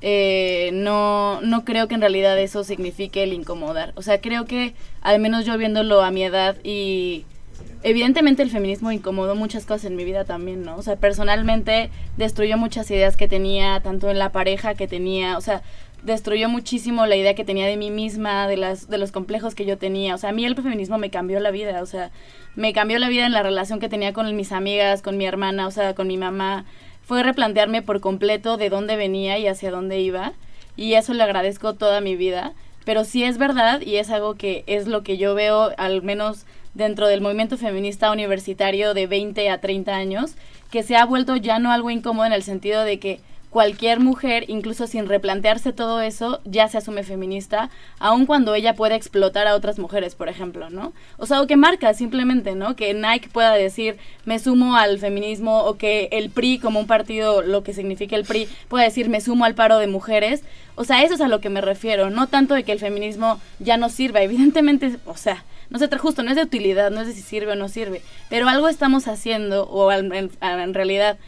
[0.00, 3.92] eh, no, no creo que en realidad eso signifique el incomodar.
[3.96, 7.24] O sea, creo que al menos yo viéndolo a mi edad y
[7.82, 10.76] evidentemente el feminismo incomodó muchas cosas en mi vida también, ¿no?
[10.76, 15.40] O sea, personalmente destruyó muchas ideas que tenía, tanto en la pareja que tenía, o
[15.40, 15.62] sea,
[16.02, 19.64] destruyó muchísimo la idea que tenía de mí misma, de, las, de los complejos que
[19.64, 20.14] yo tenía.
[20.14, 22.10] O sea, a mí el feminismo me cambió la vida, o sea,
[22.54, 25.66] me cambió la vida en la relación que tenía con mis amigas, con mi hermana,
[25.66, 26.64] o sea, con mi mamá
[27.08, 30.34] fue replantearme por completo de dónde venía y hacia dónde iba.
[30.76, 32.52] Y eso le agradezco toda mi vida.
[32.84, 36.44] Pero sí es verdad y es algo que es lo que yo veo al menos
[36.74, 40.34] dentro del movimiento feminista universitario de 20 a 30 años,
[40.70, 44.44] que se ha vuelto ya no algo incómodo en el sentido de que cualquier mujer,
[44.48, 49.54] incluso sin replantearse todo eso, ya se asume feminista, aun cuando ella puede explotar a
[49.54, 50.92] otras mujeres, por ejemplo, ¿no?
[51.16, 52.76] O sea, o que marca simplemente, ¿no?
[52.76, 57.42] Que Nike pueda decir, me sumo al feminismo, o que el PRI, como un partido,
[57.42, 60.42] lo que significa el PRI, pueda decir, me sumo al paro de mujeres.
[60.74, 63.40] O sea, eso es a lo que me refiero, no tanto de que el feminismo
[63.58, 67.08] ya no sirva, evidentemente, o sea, no se justo, no es de utilidad, no es
[67.08, 71.18] de si sirve o no sirve, pero algo estamos haciendo, o en realidad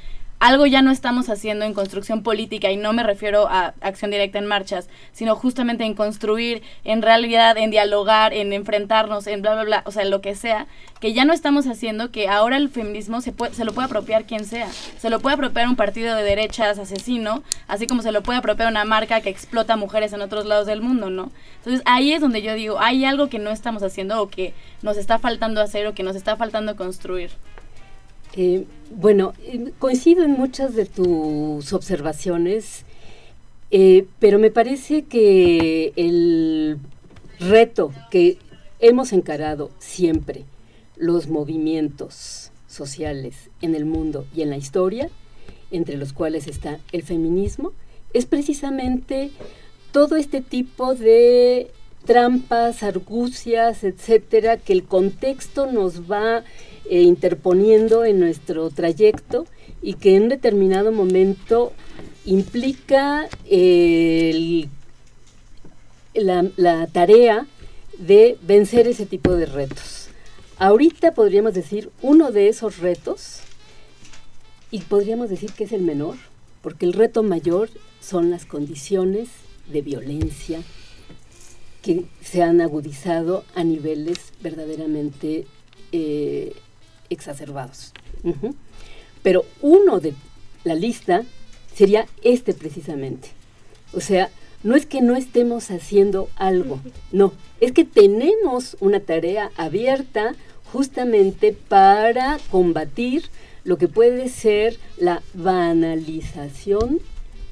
[0.41, 4.39] algo ya no estamos haciendo en construcción política y no me refiero a acción directa
[4.39, 9.65] en marchas, sino justamente en construir, en realidad, en dialogar, en enfrentarnos, en bla, bla,
[9.65, 10.67] bla, o sea, lo que sea,
[10.99, 14.25] que ya no estamos haciendo, que ahora el feminismo se, puede, se lo puede apropiar
[14.25, 14.69] quien sea.
[14.99, 18.71] Se lo puede apropiar un partido de derechas asesino, así como se lo puede apropiar
[18.71, 21.31] una marca que explota mujeres en otros lados del mundo, ¿no?
[21.59, 24.97] Entonces ahí es donde yo digo, hay algo que no estamos haciendo o que nos
[24.97, 27.31] está faltando hacer o que nos está faltando construir.
[28.37, 32.85] Eh, bueno, eh, coincido en muchas de tus observaciones,
[33.71, 36.79] eh, pero me parece que el
[37.39, 38.39] reto que
[38.79, 40.45] hemos encarado siempre
[40.97, 45.09] los movimientos sociales en el mundo y en la historia,
[45.71, 47.73] entre los cuales está el feminismo,
[48.13, 49.31] es precisamente
[49.93, 51.71] todo este tipo de
[52.05, 56.45] trampas, argucias, etcétera, que el contexto nos va
[56.91, 59.47] eh, interponiendo en nuestro trayecto
[59.81, 61.73] y que en determinado momento
[62.27, 63.29] implica
[66.15, 67.47] la, la tarea
[67.99, 70.09] de vencer ese tipo de retos.
[70.59, 73.41] Ahorita podríamos decir uno de esos retos,
[74.71, 76.17] y podríamos decir que es el menor,
[76.63, 77.71] porque el reto mayor
[78.01, 79.29] son las condiciones
[79.71, 80.63] de violencia
[81.83, 85.47] que se han agudizado a niveles verdaderamente
[85.93, 86.53] eh,
[87.11, 87.93] exacerbados.
[89.23, 90.15] Pero uno de
[90.65, 91.25] la lista
[91.75, 93.29] sería este precisamente.
[93.93, 94.31] O sea,
[94.63, 96.81] no es que no estemos haciendo algo,
[97.13, 100.35] no, es que tenemos una tarea abierta
[100.73, 103.25] justamente para combatir
[103.65, 107.01] lo que puede ser la banalización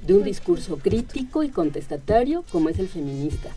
[0.06, 3.50] de un discurso crítico y contestatario como es el feminista.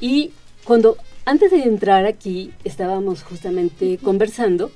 [0.00, 0.32] Y
[0.64, 4.70] cuando antes de entrar aquí estábamos justamente conversando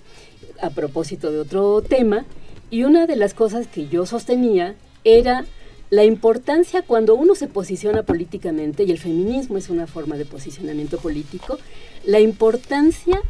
[0.63, 2.25] a propósito de otro tema
[2.71, 5.45] y una de las cosas que yo sostenía era
[5.91, 10.99] la importancia cuando uno se posiciona políticamente, y el feminismo es una forma de posicionamiento
[10.99, 11.59] político,
[12.07, 13.21] la importancia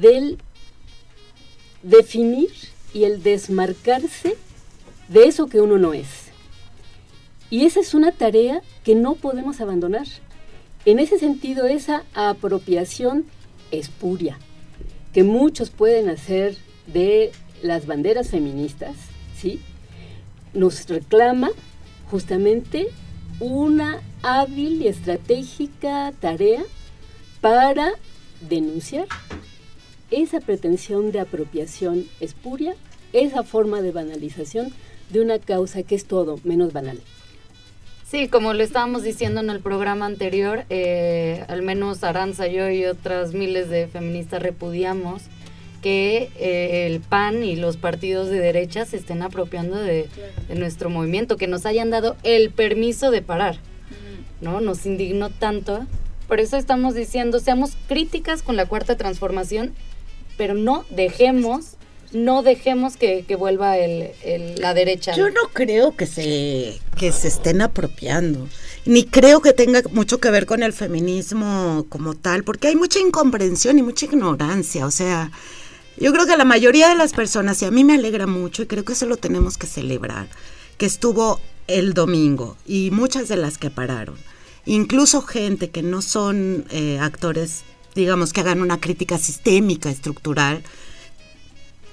[0.00, 0.38] del
[1.84, 2.50] definir
[2.92, 4.34] y el desmarcarse
[5.08, 6.08] de eso que uno no es.
[7.50, 10.08] Y esa es una tarea que no podemos abandonar.
[10.86, 13.26] En ese sentido, esa apropiación
[13.70, 14.40] espuria
[15.12, 16.56] que muchos pueden hacer
[16.92, 17.32] de
[17.62, 18.96] las banderas feministas,
[19.36, 19.60] ¿sí?
[20.54, 21.50] Nos reclama
[22.10, 22.88] justamente
[23.40, 26.62] una hábil y estratégica tarea
[27.40, 27.92] para
[28.48, 29.06] denunciar
[30.10, 32.74] esa pretensión de apropiación espuria,
[33.12, 34.72] esa forma de banalización
[35.10, 37.00] de una causa que es todo menos banal.
[38.10, 42.86] Sí, como le estábamos diciendo en el programa anterior, eh, al menos Aranza, yo y
[42.86, 45.24] otras miles de feministas repudiamos
[45.80, 50.08] que eh, el PAN y los partidos de derecha se estén apropiando de,
[50.54, 53.58] nuestro movimiento, que nos hayan dado el permiso de parar,
[54.40, 54.60] ¿no?
[54.60, 55.86] Nos indignó tanto.
[56.26, 59.74] Por eso estamos diciendo, seamos críticas con la cuarta transformación,
[60.36, 61.78] pero no dejemos
[62.12, 64.12] no dejemos que, vuelva el,
[64.58, 65.14] la derecha.
[65.14, 68.48] Yo no creo que se, que se estén apropiando,
[68.86, 72.98] ni creo que tenga mucho que ver con el feminismo como tal, porque hay mucha
[72.98, 75.30] incomprensión y mucha ignorancia, o sea,
[76.00, 78.66] yo creo que la mayoría de las personas, y a mí me alegra mucho, y
[78.66, 80.28] creo que eso lo tenemos que celebrar,
[80.76, 84.16] que estuvo el domingo, y muchas de las que pararon,
[84.66, 87.62] incluso gente que no son eh, actores,
[87.94, 90.62] digamos, que hagan una crítica sistémica, estructural,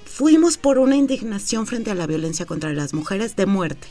[0.04, 3.88] fuimos por una indignación frente a la violencia contra las mujeres de muerte.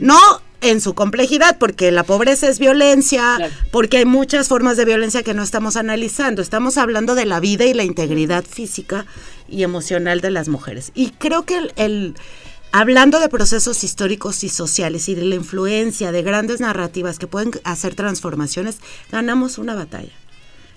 [0.00, 0.18] No
[0.60, 3.38] en su complejidad, porque la pobreza es violencia,
[3.70, 6.42] porque hay muchas formas de violencia que no estamos analizando.
[6.42, 9.06] Estamos hablando de la vida y la integridad física
[9.48, 10.90] y emocional de las mujeres.
[10.94, 12.14] Y creo que el,
[12.72, 17.52] hablando de procesos históricos y sociales y de la influencia de grandes narrativas que pueden
[17.64, 18.78] hacer transformaciones,
[19.10, 20.12] ganamos una batalla.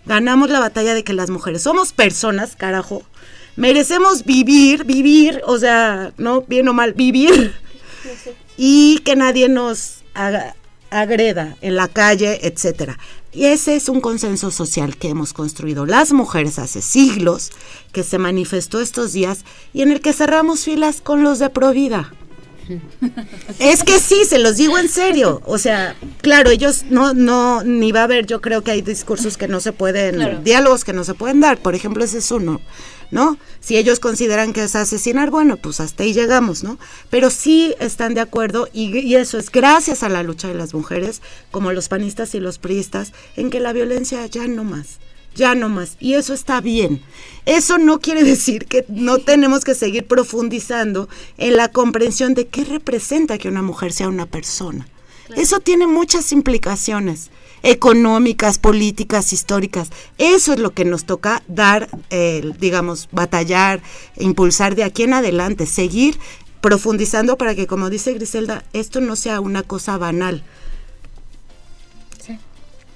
[0.06, 3.04] Ganamos la batalla de que las mujeres somos personas, carajo,
[3.56, 7.54] merecemos vivir, vivir, o sea, no bien o mal, vivir.
[8.58, 10.04] Y que nadie nos
[10.90, 12.98] agreda en la calle, etcétera.
[13.34, 17.52] Y ese es un consenso social que hemos construido las mujeres hace siglos,
[17.94, 22.12] que se manifestó estos días y en el que cerramos filas con los de Provida.
[23.60, 25.42] Es que sí, se los digo en serio.
[25.46, 29.38] O sea, claro, ellos no, no, ni va a haber, yo creo que hay discursos
[29.38, 31.58] que no se pueden, diálogos que no se pueden dar.
[31.58, 32.62] Por ejemplo, ese es uno.
[33.12, 33.38] ¿No?
[33.60, 36.80] Si ellos consideran que es asesinar, bueno, pues hasta ahí llegamos, ¿no?
[37.10, 41.22] Pero sí están de acuerdo y, eso es gracias a la lucha de las mujeres,
[41.52, 45.00] como los panistas y los priistas, en que la violencia ya no más
[45.34, 45.96] ya no más.
[46.02, 47.02] Y eso está bien.
[47.46, 51.08] Eso no quiere decir que no tenemos que seguir profundizando
[51.38, 54.90] en la comprensión de qué representa que una mujer sea una persona.
[55.38, 57.32] Eso tiene muchas implicaciones
[57.64, 59.90] económicas, políticas, históricas.
[60.18, 63.82] Eso es lo que nos toca dar, eh, digamos, batallar,
[64.18, 66.18] impulsar de aquí en adelante, seguir
[66.62, 70.44] profundizando para que, como dice Griselda, esto no sea una cosa banal.
[72.20, 72.38] Sí.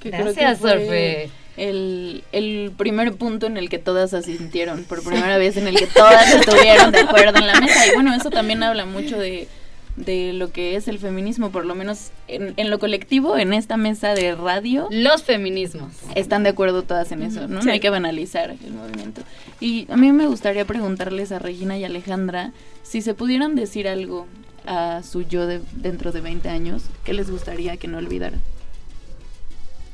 [0.03, 5.67] Gracias, Sorfe el, el primer punto en el que todas asintieron, por primera vez en
[5.67, 7.87] el que todas estuvieron de acuerdo en la mesa.
[7.87, 9.47] Y bueno, eso también habla mucho de,
[9.95, 13.77] de lo que es el feminismo, por lo menos en, en, lo colectivo, en esta
[13.77, 14.87] mesa de radio.
[14.91, 15.93] Los feminismos.
[16.15, 17.61] Están de acuerdo todas en eso, ¿no?
[17.61, 19.21] No hay que banalizar el movimiento.
[19.59, 22.51] Y a mí me gustaría preguntarles a Regina y Alejandra
[22.83, 24.27] si se pudieran decir algo
[24.65, 28.41] a su yo de, dentro de 20 años, ¿qué les gustaría que no olvidaran?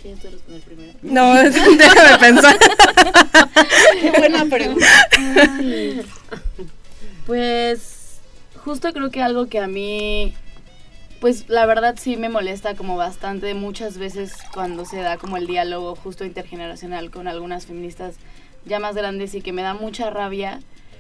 [0.02, 0.94] ¿Quieres responder primero?
[1.04, 2.58] No, déjame pensar.
[4.02, 4.88] Qué buena pregunta.
[7.28, 8.01] Pues
[8.64, 10.34] justo creo que algo que a mí,
[11.20, 15.48] pues la verdad sí me molesta como bastante muchas veces cuando se da como el
[15.48, 18.16] diálogo justo intergeneracional con algunas feministas
[18.66, 20.60] ya más grandes y que me da mucha rabia,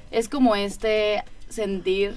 [0.09, 2.13] es como este sentir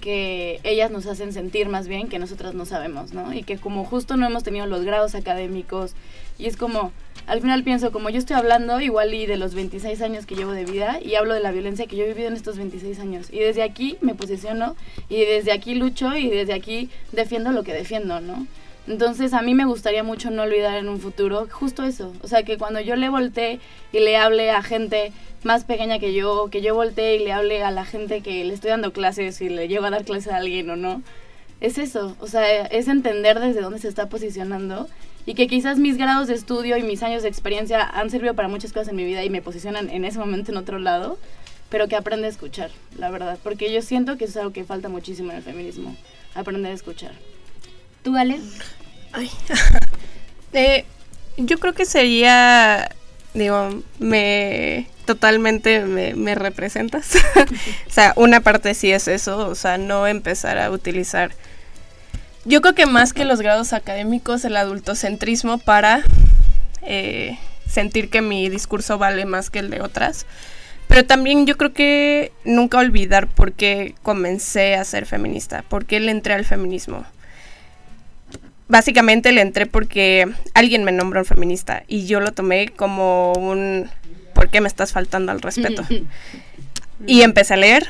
[0.00, 3.32] que ellas nos hacen sentir más bien que nosotras no sabemos, ¿no?
[3.32, 5.94] Y que como justo no hemos tenido los grados académicos
[6.38, 6.92] y es como,
[7.26, 10.52] al final pienso, como yo estoy hablando igual y de los 26 años que llevo
[10.52, 13.28] de vida y hablo de la violencia que yo he vivido en estos 26 años
[13.30, 14.76] y desde aquí me posiciono
[15.08, 18.46] y desde aquí lucho y desde aquí defiendo lo que defiendo, ¿no?
[18.88, 22.42] Entonces a mí me gustaría mucho no olvidar en un futuro justo eso, o sea
[22.42, 23.60] que cuando yo le volteé
[23.92, 25.12] y le hable a gente
[25.44, 28.54] más pequeña que yo, que yo voltee y le hable a la gente que le
[28.54, 31.02] estoy dando clases y le llevo a dar clases a alguien o no.
[31.60, 34.88] Es eso, o sea, es entender desde dónde se está posicionando
[35.26, 38.48] y que quizás mis grados de estudio y mis años de experiencia han servido para
[38.48, 41.18] muchas cosas en mi vida y me posicionan en ese momento en otro lado,
[41.68, 44.64] pero que aprende a escuchar, la verdad, porque yo siento que eso es algo que
[44.64, 45.96] falta muchísimo en el feminismo,
[46.34, 47.12] aprender a escuchar.
[48.02, 48.40] ¿Tú, Ale?
[49.12, 49.30] Ay.
[50.52, 50.84] eh,
[51.36, 52.90] yo creo que sería,
[53.32, 57.14] digo, me totalmente me, me representas.
[57.86, 61.32] o sea, una parte sí es eso, o sea, no empezar a utilizar
[62.44, 66.02] yo creo que más que los grados académicos, el adultocentrismo para
[66.82, 67.38] eh,
[67.68, 70.26] sentir que mi discurso vale más que el de otras.
[70.88, 76.00] Pero también yo creo que nunca olvidar por qué comencé a ser feminista, por qué
[76.00, 77.04] le entré al feminismo.
[78.68, 83.88] Básicamente le entré porque alguien me nombró un feminista y yo lo tomé como un
[84.34, 85.82] ¿por qué me estás faltando al respeto?
[87.06, 87.86] y empecé a leer,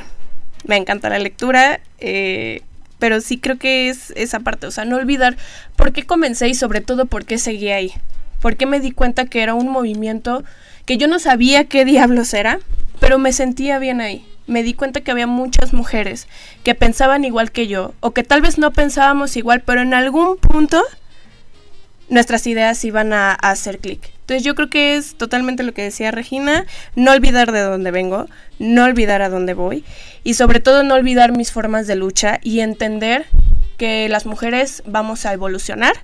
[0.64, 2.62] me encanta la lectura, eh,
[3.02, 5.36] pero sí creo que es esa parte, o sea, no olvidar
[5.74, 7.92] por qué comencé y sobre todo por qué seguí ahí.
[8.40, 10.44] Por qué me di cuenta que era un movimiento
[10.86, 12.60] que yo no sabía qué diablos era,
[13.00, 14.24] pero me sentía bien ahí.
[14.46, 16.28] Me di cuenta que había muchas mujeres
[16.62, 20.36] que pensaban igual que yo, o que tal vez no pensábamos igual, pero en algún
[20.36, 20.80] punto
[22.08, 24.11] nuestras ideas iban a, hacer clic.
[24.22, 26.64] Entonces yo creo que es totalmente lo que decía Regina,
[26.94, 28.26] no olvidar de dónde vengo,
[28.58, 29.84] no olvidar a dónde voy
[30.22, 33.26] y sobre todo no olvidar mis formas de lucha y entender
[33.78, 35.94] que las mujeres vamos a evolucionar,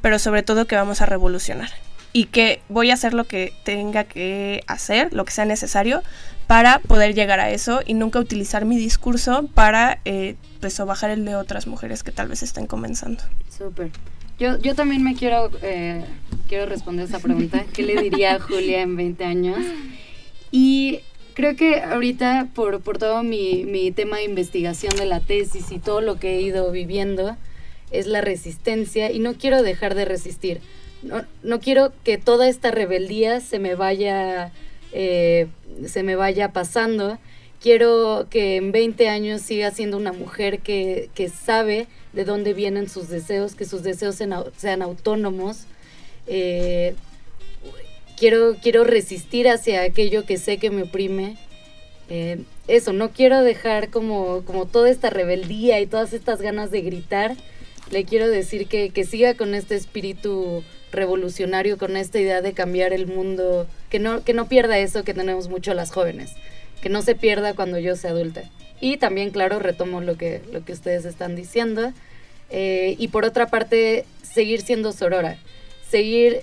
[0.00, 1.68] pero sobre todo que vamos a revolucionar
[2.14, 6.02] y que voy a hacer lo que tenga que hacer, lo que sea necesario
[6.46, 11.26] para poder llegar a eso y nunca utilizar mi discurso para eh, pues, bajar el
[11.26, 13.22] de otras mujeres que tal vez estén comenzando.
[13.56, 13.90] Súper.
[14.38, 16.04] Yo, yo también me quiero, eh,
[16.48, 17.64] quiero responder esa pregunta.
[17.72, 19.58] ¿Qué le diría a Julia en 20 años?
[20.52, 21.00] Y
[21.34, 25.80] creo que ahorita, por, por todo mi, mi tema de investigación de la tesis y
[25.80, 27.36] todo lo que he ido viviendo,
[27.90, 30.60] es la resistencia y no quiero dejar de resistir.
[31.02, 34.52] No, no quiero que toda esta rebeldía se me vaya,
[34.92, 35.48] eh,
[35.86, 37.18] se me vaya pasando.
[37.60, 42.88] Quiero que en 20 años siga siendo una mujer que, que sabe de dónde vienen
[42.88, 45.64] sus deseos, que sus deseos sean, autónomos.
[46.26, 46.94] Eh,
[48.16, 51.36] quiero, quiero resistir hacia aquello que sé que me oprime.
[52.08, 56.82] Eh, eso, no quiero dejar como, como toda esta rebeldía y todas estas ganas de
[56.82, 57.36] gritar.
[57.90, 62.92] Le quiero decir que, que siga con este espíritu revolucionario, con esta idea de cambiar
[62.92, 66.32] el mundo, que no, que no pierda eso que tenemos mucho las jóvenes,
[66.80, 68.42] que no se pierda cuando yo sea adulta.
[68.80, 71.92] Y también, claro, retomo lo que, lo que ustedes están diciendo.
[72.50, 75.36] Eh, y por otra parte, seguir siendo sorora,
[75.88, 76.42] seguir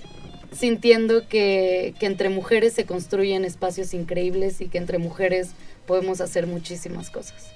[0.52, 5.50] sintiendo que, que, entre mujeres se construyen espacios increíbles y que entre mujeres
[5.86, 7.50] podemos hacer muchísimas cosas.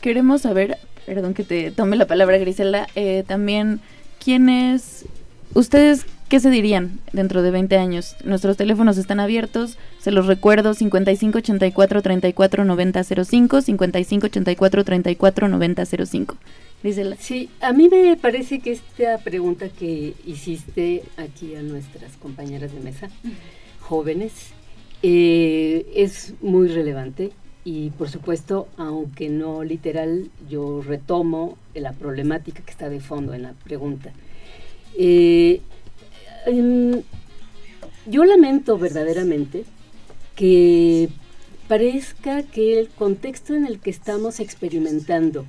[0.00, 3.80] Queremos saber, perdón que te tome la palabra Griselda, eh, también
[4.22, 5.04] quiénes,
[5.54, 8.16] ustedes ¿qué se dirían dentro de 20 años?
[8.24, 16.36] Nuestros teléfonos están abiertos, se los recuerdo, 5584 34 90 05, 5584 34 90 05.
[17.18, 22.80] Sí, a mí me parece que esta pregunta que hiciste aquí a nuestras compañeras de
[22.80, 23.10] mesa,
[23.80, 24.32] jóvenes,
[25.02, 32.70] eh, es muy relevante y por supuesto, aunque no literal, yo retomo la problemática que
[32.70, 34.14] está de fondo en la pregunta.
[34.96, 35.60] Eh,
[36.46, 39.64] yo lamento verdaderamente
[40.34, 41.08] que
[41.68, 45.46] parezca que el contexto en el que estamos experimentando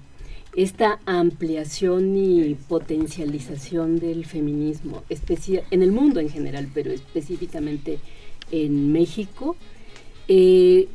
[0.55, 7.99] esta ampliación y potencialización del feminismo, en el mundo en general, pero específicamente
[8.51, 9.55] en México,
[10.27, 10.87] eh,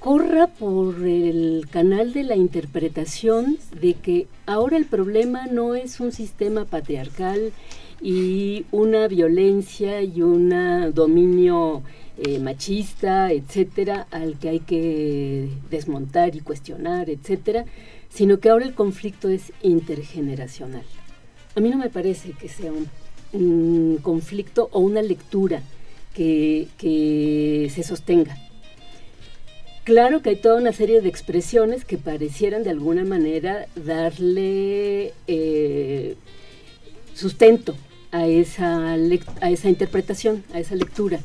[0.00, 6.12] corra por el canal de la interpretación de que ahora el problema no es un
[6.12, 7.52] sistema patriarcal
[8.00, 10.50] y una violencia y un
[10.94, 11.82] dominio
[12.18, 17.64] eh, machista, etcétera, al que hay que desmontar y cuestionar, etcétera,
[18.08, 20.84] sino que ahora el conflicto es intergeneracional.
[21.54, 25.62] A mí no me parece que sea un, conflicto o una lectura
[26.14, 26.68] que,
[27.72, 28.36] se sostenga.
[29.84, 36.16] Claro que hay toda una serie de expresiones que parecieran de alguna manera darle eh,
[37.14, 37.74] sustento
[38.10, 41.20] a esa, a esa interpretación, a esa lectura.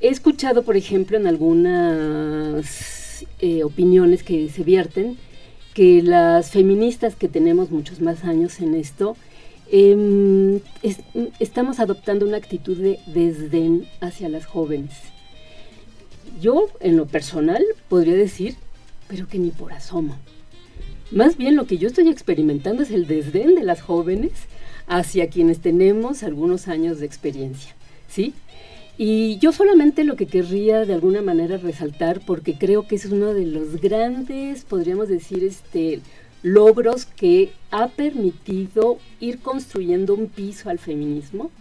[0.00, 5.16] He escuchado, por ejemplo, en algunas eh, opiniones que se vierten,
[5.74, 9.16] que las feministas que tenemos muchos más años en esto,
[9.70, 10.60] em,
[11.38, 14.94] estamos adoptando una actitud de desdén hacia las jóvenes.
[16.40, 18.56] Yo, en lo personal, podría decir,
[19.08, 20.16] pero que ni por asomo.
[21.10, 24.32] Más bien lo que yo estoy experimentando es el desdén de las jóvenes
[24.88, 27.74] hacia quienes tenemos algunos años de experiencia,
[28.08, 28.34] ¿sí?
[28.96, 33.32] Y yo solamente lo que querría de alguna manera resaltar, porque creo que es uno
[33.32, 36.00] de los grandes, podríamos decir, este,
[36.42, 41.52] logros que ha permitido ir construyendo un piso al feminismo,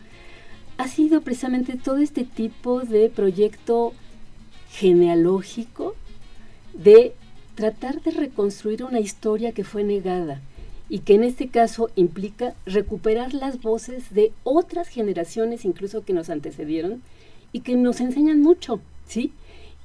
[0.77, 3.93] ha sido precisamente todo este tipo de proyecto
[4.71, 5.95] genealógico
[6.73, 7.13] de
[7.55, 10.41] tratar de reconstruir una historia que fue negada
[10.89, 16.29] y que en este caso implica recuperar las voces de otras generaciones incluso que nos
[16.29, 17.01] antecedieron
[17.51, 19.31] y que nos enseñan mucho, ¿sí?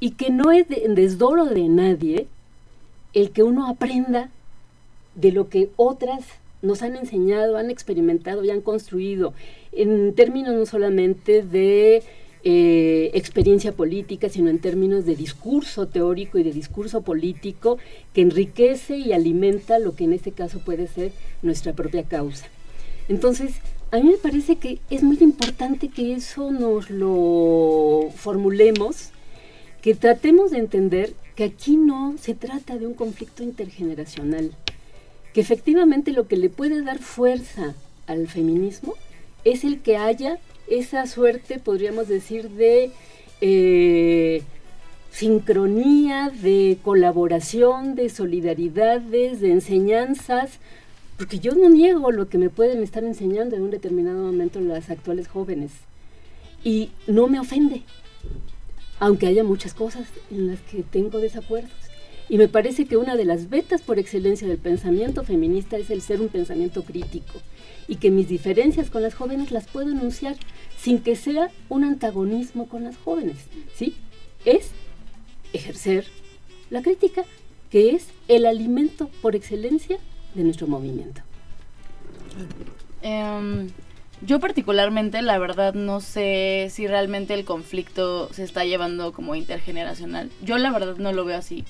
[0.01, 2.27] Y que no es en desdoro de nadie
[3.15, 4.31] el que uno aprenda
[5.15, 6.25] de lo que otras
[6.63, 9.35] nos han enseñado, han experimentado y han construido,
[9.73, 12.03] en términos no solamente de
[12.45, 17.79] eh, experiencia política, sino en términos de discurso teórico y de discurso político
[18.13, 21.13] que enriquece y alimenta lo que en este caso puede ser
[21.43, 22.47] nuestra propia causa.
[23.09, 23.55] Entonces,
[23.93, 29.11] a mí me parece que es muy importante que eso nos lo formulemos,
[29.81, 34.53] que tratemos de entender que aquí no se trata de un conflicto intergeneracional,
[35.33, 37.75] que efectivamente lo que le puede dar fuerza
[38.07, 38.95] al feminismo
[39.45, 40.39] es el que haya
[40.69, 42.91] esa suerte, podríamos decir, de
[43.41, 44.43] eh,
[45.11, 50.59] sincronía, de colaboración, de solidaridades, de enseñanzas
[51.23, 54.91] porque yo no niego lo que me pueden estar enseñando en un determinado momento las
[54.91, 55.71] actuales jóvenes.
[56.65, 57.83] Y no me ofende,
[58.99, 61.71] aunque haya muchas cosas en las que tengo desacuerdos.
[62.29, 66.03] Y me parece que una de las vetas por excelencia del pensamiento feminista es el
[66.03, 67.41] ser un pensamiento crítico
[67.89, 70.37] y que mis diferencias con las jóvenes las puedo enunciar
[70.79, 73.37] sin que sea un antagonismo con las jóvenes,
[73.75, 73.97] ¿sí?
[74.45, 74.71] Es
[75.53, 76.07] ejercer
[76.71, 77.25] la crítica,
[77.71, 79.99] que es el alimento por excelencia
[80.35, 81.21] de nuestro movimiento?
[83.03, 83.69] Em,
[84.23, 90.31] yo particularmente, la verdad, no sé si realmente el conflicto se está llevando como intergeneracional.
[90.43, 91.65] Yo la verdad no lo veo así.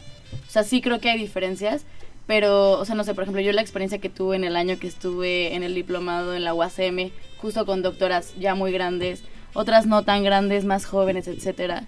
[0.47, 1.85] O sea, sí creo que hay diferencias,
[2.33, 4.79] pero, o sea, no sé, por ejemplo, yo la experiencia que tuve en el año
[4.79, 9.23] que estuve en el diplomado en la UACM, justo con doctoras ya muy grandes,
[9.53, 11.85] otras no tan grandes, más jóvenes, etcétera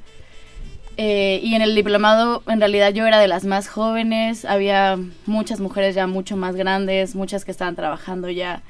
[0.98, 5.60] eh, y en el diplomado, en realidad yo era de las más jóvenes, había muchas
[5.60, 8.60] mujeres ya mucho más grandes, muchas que estaban trabajando ya,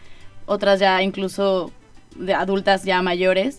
[0.46, 1.72] otras ya incluso
[2.14, 3.58] de adultas ya mayores.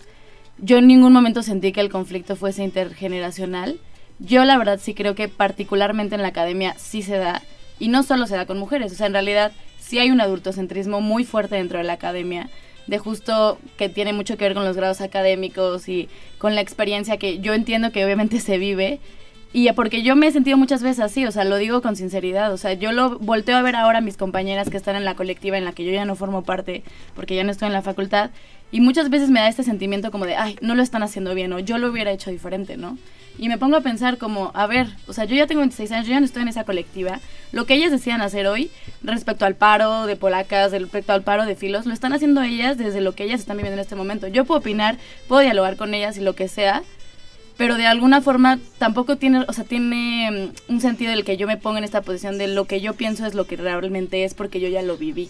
[0.56, 3.78] Yo en ningún momento sentí que el conflicto fuese intergeneracional.
[4.20, 7.42] Yo la verdad sí creo que particularmente en la academia sí se da,
[7.78, 11.00] y no solo se da con mujeres, o sea, en realidad sí hay un adultocentrismo
[11.00, 12.50] muy fuerte dentro de la academia
[12.86, 16.08] de justo que tiene mucho que ver con los grados académicos y
[16.38, 19.00] con la experiencia que yo entiendo que obviamente se vive.
[19.52, 22.52] Y porque yo me he sentido muchas veces así, o sea, lo digo con sinceridad,
[22.52, 25.14] o sea, yo lo volteo a ver ahora a mis compañeras que están en la
[25.14, 26.82] colectiva en la que yo ya no formo parte
[27.14, 28.30] porque ya no estoy en la facultad
[28.72, 31.52] y muchas veces me da este sentimiento como de, ay, no lo están haciendo bien
[31.52, 32.98] o yo lo hubiera hecho diferente, ¿no?
[33.38, 36.06] Y me pongo a pensar como, a ver, o sea, yo ya tengo 26 años,
[36.06, 37.20] yo ya no estoy en esa colectiva.
[37.52, 38.70] Lo que ellas decían hacer hoy
[39.02, 43.02] respecto al paro de polacas, respecto al paro de filos, lo están haciendo ellas desde
[43.02, 44.26] lo que ellas están viviendo en este momento.
[44.28, 44.96] Yo puedo opinar,
[45.28, 46.82] puedo dialogar con ellas y lo que sea,
[47.58, 51.46] pero de alguna forma tampoco tiene, o sea, tiene mm, un sentido el que yo
[51.46, 54.32] me ponga en esta posición de lo que yo pienso es lo que realmente es
[54.32, 55.28] porque yo ya lo viví.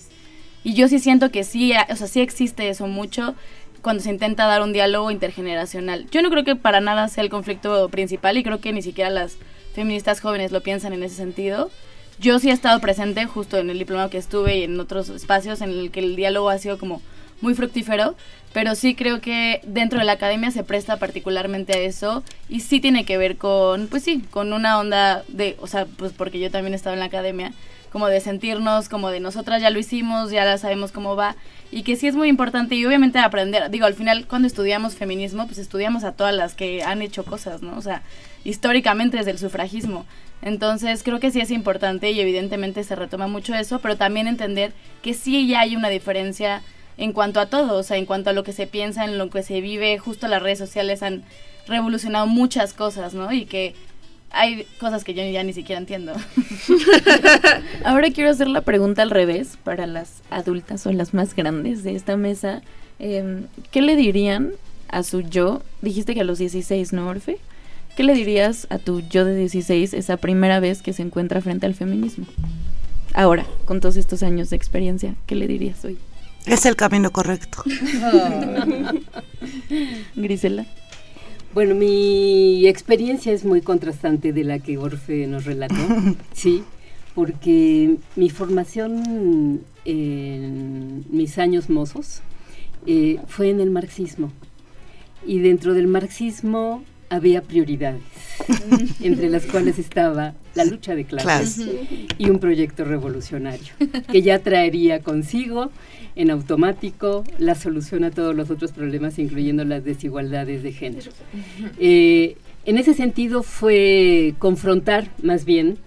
[0.66, 3.36] Y yo sí siento que sí, o sea, sí existe eso mucho
[3.82, 6.10] cuando se intenta dar un diálogo intergeneracional.
[6.10, 9.08] Yo no creo que para nada sea el conflicto principal y creo que ni siquiera
[9.08, 9.36] las
[9.76, 11.70] feministas jóvenes lo piensan en ese sentido.
[12.18, 15.60] Yo sí he estado presente justo en el diplomado que estuve y en otros espacios
[15.60, 17.00] en el que el diálogo ha sido como
[17.40, 18.16] muy fructífero,
[18.52, 22.80] pero sí creo que dentro de la academia se presta particularmente a eso y sí
[22.80, 26.50] tiene que ver con, pues sí, con una onda de, o sea, pues porque yo
[26.50, 27.52] también he estado en la academia,
[27.90, 31.36] como de sentirnos, como de nosotras ya lo hicimos, ya la sabemos cómo va
[31.70, 35.46] y que sí es muy importante y obviamente aprender, digo, al final cuando estudiamos feminismo,
[35.46, 37.76] pues estudiamos a todas las que han hecho cosas, ¿no?
[37.76, 38.02] O sea,
[38.44, 40.06] históricamente desde el sufragismo.
[40.42, 44.72] Entonces creo que sí es importante y evidentemente se retoma mucho eso, pero también entender
[45.02, 46.62] que sí ya hay una diferencia
[46.98, 49.28] en cuanto a todo, o sea, en cuanto a lo que se piensa, en lo
[49.30, 51.24] que se vive, justo las redes sociales han
[51.66, 53.32] revolucionado muchas cosas, ¿no?
[53.32, 53.74] Y que
[54.30, 56.12] hay cosas que yo ya ni siquiera entiendo.
[57.84, 61.94] Ahora quiero hacer la pregunta al revés para las adultas o las más grandes de
[61.94, 62.62] esta mesa.
[62.98, 64.52] Em, ¿Qué le dirían
[64.88, 65.62] a su yo?
[65.82, 67.38] Dijiste que a los 16, ¿no, Orfe?
[67.96, 71.64] ¿Qué le dirías a tu yo de 16 esa primera vez que se encuentra frente
[71.64, 72.26] al feminismo?
[73.14, 75.96] Ahora, con todos estos años de experiencia, ¿qué le dirías hoy?
[76.44, 77.64] Es el camino correcto.
[80.14, 80.66] Grisela.
[81.56, 85.74] Bueno, mi experiencia es muy contrastante de la que Orfe nos relató,
[86.34, 86.62] sí,
[87.14, 92.20] porque mi formación en mis años mozos
[92.84, 94.32] eh, fue en el marxismo.
[95.26, 98.02] Y dentro del marxismo había prioridades,
[99.00, 101.60] entre las cuales estaba la lucha de clases
[102.18, 103.72] y un proyecto revolucionario
[104.10, 105.70] que ya traería consigo
[106.16, 111.10] en automático la solución a todos los otros problemas, incluyendo las desigualdades de género.
[111.78, 115.78] Eh, en ese sentido fue confrontar más bien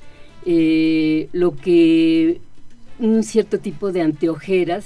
[0.46, 2.40] eh, lo que
[3.00, 4.86] un cierto tipo de anteojeras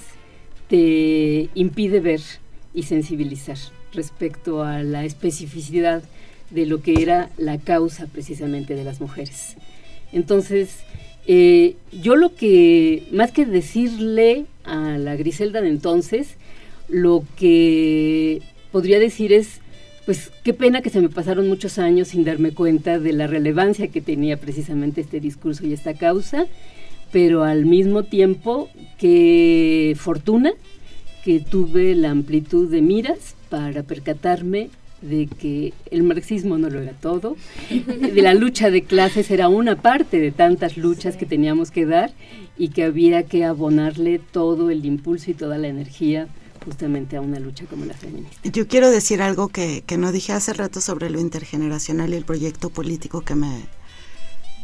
[0.69, 2.21] te impide ver
[2.73, 3.57] y sensibilizar
[3.93, 6.03] respecto a la especificidad
[6.53, 9.55] de lo que era la causa precisamente de las mujeres.
[10.11, 10.77] Entonces,
[11.25, 16.35] eh, yo lo que, más que decirle a la Griselda de entonces,
[16.89, 18.41] lo que
[18.71, 19.59] podría decir es,
[20.05, 23.87] pues qué pena que se me pasaron muchos años sin darme cuenta de la relevancia
[23.87, 26.45] que tenía precisamente este discurso y esta causa,
[27.11, 30.51] pero al mismo tiempo qué fortuna
[31.23, 34.69] que tuve la amplitud de miras para percatarme
[35.03, 37.35] de que el marxismo no lo era todo,
[37.69, 42.11] de la lucha de clases era una parte de tantas luchas que teníamos que dar
[42.57, 46.27] y que había que abonarle todo el impulso y toda la energía
[46.63, 48.49] justamente a una lucha como la feminista.
[48.49, 52.25] Yo quiero decir algo que, que no dije hace rato sobre lo intergeneracional y el
[52.25, 53.65] proyecto político que me,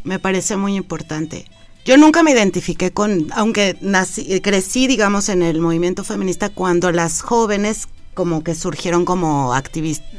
[0.03, 1.45] me parece muy importante.
[1.85, 7.21] Yo nunca me identifiqué con, aunque nací, crecí, digamos, en el movimiento feminista, cuando las
[7.21, 7.87] jóvenes
[8.20, 9.53] como que surgieron como,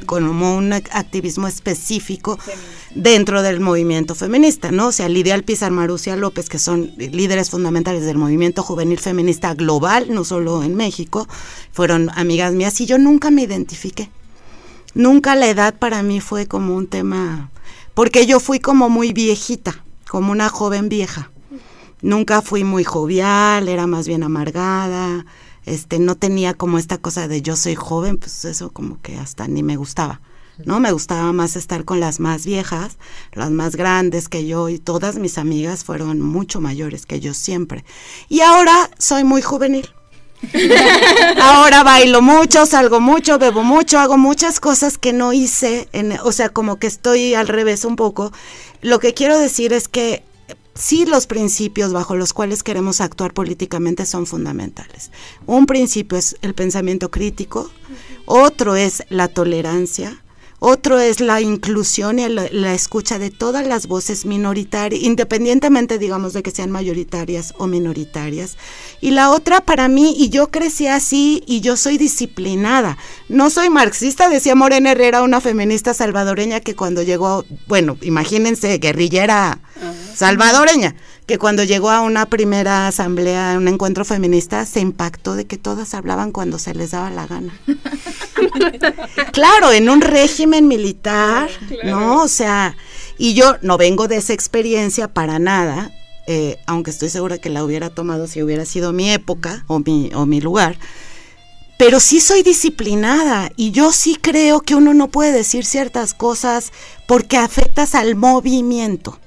[0.07, 2.39] como un activismo específico
[2.95, 4.87] dentro del movimiento feminista, ¿no?
[4.87, 10.07] O sea, Lidia Alpizar, Marucia López, que son líderes fundamentales del movimiento juvenil feminista global,
[10.09, 11.27] no solo en México,
[11.71, 14.09] fueron amigas mías y yo nunca me identifiqué.
[14.95, 17.51] Nunca la edad para mí fue como un tema,
[17.93, 21.29] porque yo fui como muy viejita, como una joven vieja.
[22.01, 25.23] Nunca fui muy jovial, era más bien amargada,
[25.65, 29.47] este, no tenía como esta cosa de yo soy joven, pues eso como que hasta
[29.47, 30.21] ni me gustaba.
[30.65, 30.79] ¿no?
[30.79, 32.97] Me gustaba más estar con las más viejas,
[33.33, 37.83] las más grandes que yo y todas mis amigas fueron mucho mayores que yo siempre.
[38.29, 39.89] Y ahora soy muy juvenil.
[41.41, 46.31] ahora bailo mucho, salgo mucho, bebo mucho, hago muchas cosas que no hice, en, o
[46.31, 48.31] sea, como que estoy al revés un poco.
[48.81, 50.23] Lo que quiero decir es que
[50.73, 55.11] sí los principios bajo los cuales queremos actuar políticamente son fundamentales.
[55.45, 57.69] Un principio es el pensamiento crítico,
[58.25, 60.21] otro es la tolerancia,
[60.63, 66.43] otro es la inclusión y la, escucha de todas las voces minoritarias, independientemente, digamos, de
[66.43, 68.57] que sean mayoritarias o minoritarias.
[69.01, 72.99] Y la otra para mí, y yo crecí así, y yo soy disciplinada.
[73.27, 79.59] No soy marxista, decía Morena Herrera, una feminista salvadoreña que cuando llegó, bueno, imagínense, guerrillera
[80.15, 80.95] salvadoreña,
[81.25, 85.93] que cuando llegó a una primera asamblea, un encuentro feminista, se impactó de que todas
[85.93, 87.53] hablaban cuando se les daba la gana.
[89.31, 91.49] claro, en un régimen militar,
[91.83, 92.21] ¿no?
[92.21, 92.75] O sea,
[93.17, 95.91] y yo no vengo de esa experiencia para nada,
[96.27, 100.11] eh, aunque estoy segura que la hubiera tomado si hubiera sido mi época o mi,
[100.13, 100.77] o mi lugar,
[101.77, 106.71] pero sí soy disciplinada y yo sí creo que uno no puede decir ciertas cosas
[107.07, 109.19] porque afectas al movimiento.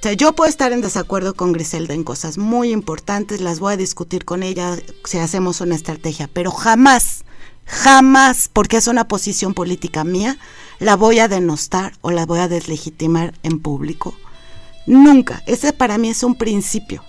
[0.00, 3.74] O sea, yo puedo estar en desacuerdo con Griselda en cosas muy importantes, las voy
[3.74, 7.26] a discutir con ella si hacemos una estrategia, pero jamás,
[7.66, 10.38] jamás, porque es una posición política mía,
[10.78, 14.14] la voy a denostar o la voy a deslegitimar en público.
[14.86, 15.42] Nunca.
[15.44, 17.04] Ese para mí es un principio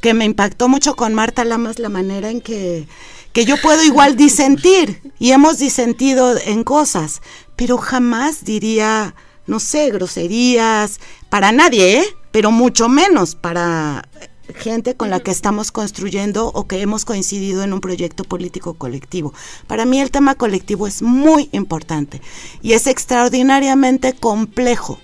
[0.00, 2.86] que me impactó mucho con Marta Lamas la manera en que,
[3.32, 7.20] que yo puedo igual disentir y hemos disentido en cosas,
[7.56, 9.16] pero jamás diría
[9.46, 12.04] no sé, groserías, para nadie, ¿eh?
[12.30, 14.08] pero mucho menos para
[14.54, 19.34] gente con la que estamos construyendo o que hemos coincidido en un proyecto político colectivo.
[19.66, 22.20] Para mí el tema colectivo es muy importante
[22.62, 25.00] y es extraordinariamente complejo.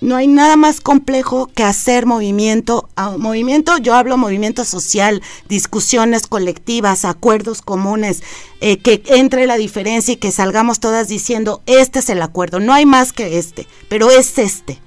[0.00, 2.88] No hay nada más complejo que hacer movimiento.
[3.18, 8.22] movimiento, yo hablo movimiento social, discusiones colectivas, acuerdos comunes,
[8.60, 12.74] eh, que entre la diferencia y que salgamos todas diciendo, este es el acuerdo, no
[12.74, 14.78] hay más que este, pero es este.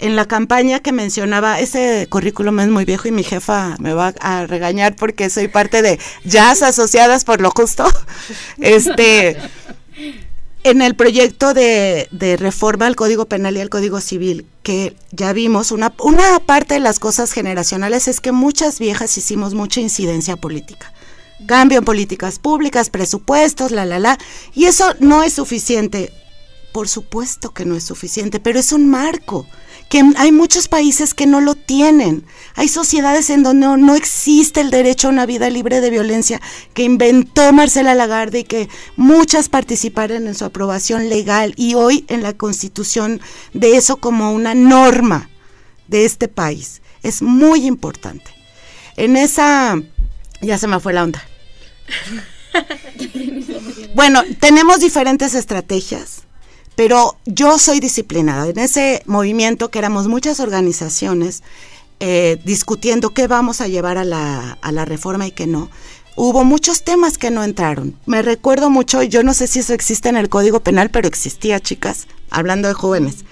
[0.00, 4.12] En la campaña que mencionaba, ese currículum es muy viejo y mi jefa me va
[4.20, 7.84] a regañar porque soy parte de Jazz Asociadas por lo Justo.
[8.58, 9.36] Este
[10.64, 12.08] en el proyecto de,
[12.40, 16.80] reforma al Código Penal y al Código Civil, que ya vimos, una, una parte de
[16.80, 20.92] las cosas generacionales es que muchas viejas hicimos mucha incidencia política.
[21.46, 24.18] Cambio en políticas públicas, presupuestos, la, la, la.
[24.54, 26.12] Y eso no es suficiente.
[26.72, 29.46] Por supuesto que no es suficiente, pero es un marco
[29.88, 32.24] que hay muchos países que no lo tienen.
[32.54, 36.40] Hay sociedades en donde no, existe el derecho a una vida libre de violencia
[36.72, 42.22] que inventó Marcela Lagarde y que muchas participaron en su aprobación legal y hoy en
[42.22, 43.20] la constitución
[43.52, 45.30] de eso como una norma
[45.88, 46.82] de este país.
[47.02, 48.30] Es muy importante.
[48.96, 49.80] En esa...
[50.40, 51.22] Ya se me fue la onda.
[53.94, 56.24] bueno, tenemos diferentes estrategias
[56.76, 58.48] pero yo soy disciplinada.
[58.48, 61.42] En ese movimiento que éramos muchas organizaciones
[62.00, 65.70] eh, discutiendo qué vamos a llevar a la, a la reforma y qué no,
[66.16, 67.96] hubo muchos temas que no entraron.
[68.06, 71.60] Me recuerdo mucho, yo no sé si eso existe en el Código Penal, pero existía,
[71.60, 73.24] chicas, hablando de jóvenes,